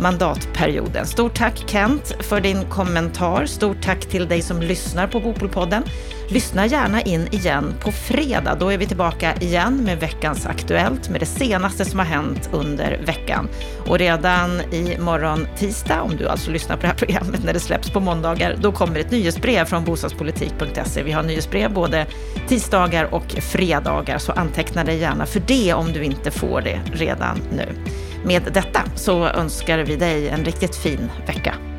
[0.01, 1.05] mandatperioden.
[1.05, 3.45] Stort tack Kent för din kommentar.
[3.45, 5.83] Stort tack till dig som lyssnar på Bopolpodden.
[6.29, 8.55] Lyssna gärna in igen på fredag.
[8.59, 13.01] Då är vi tillbaka igen med veckans Aktuellt med det senaste som har hänt under
[13.05, 13.47] veckan.
[13.87, 17.59] Och redan i morgon tisdag, om du alltså lyssnar på det här programmet när det
[17.59, 21.03] släpps på måndagar, då kommer ett nyhetsbrev från bostadspolitik.se.
[21.03, 22.05] Vi har nyhetsbrev både
[22.47, 27.41] tisdagar och fredagar, så anteckna dig gärna för det om du inte får det redan
[27.51, 27.65] nu.
[28.23, 31.70] Med detta så önskar vi dig en riktigt fin vecka.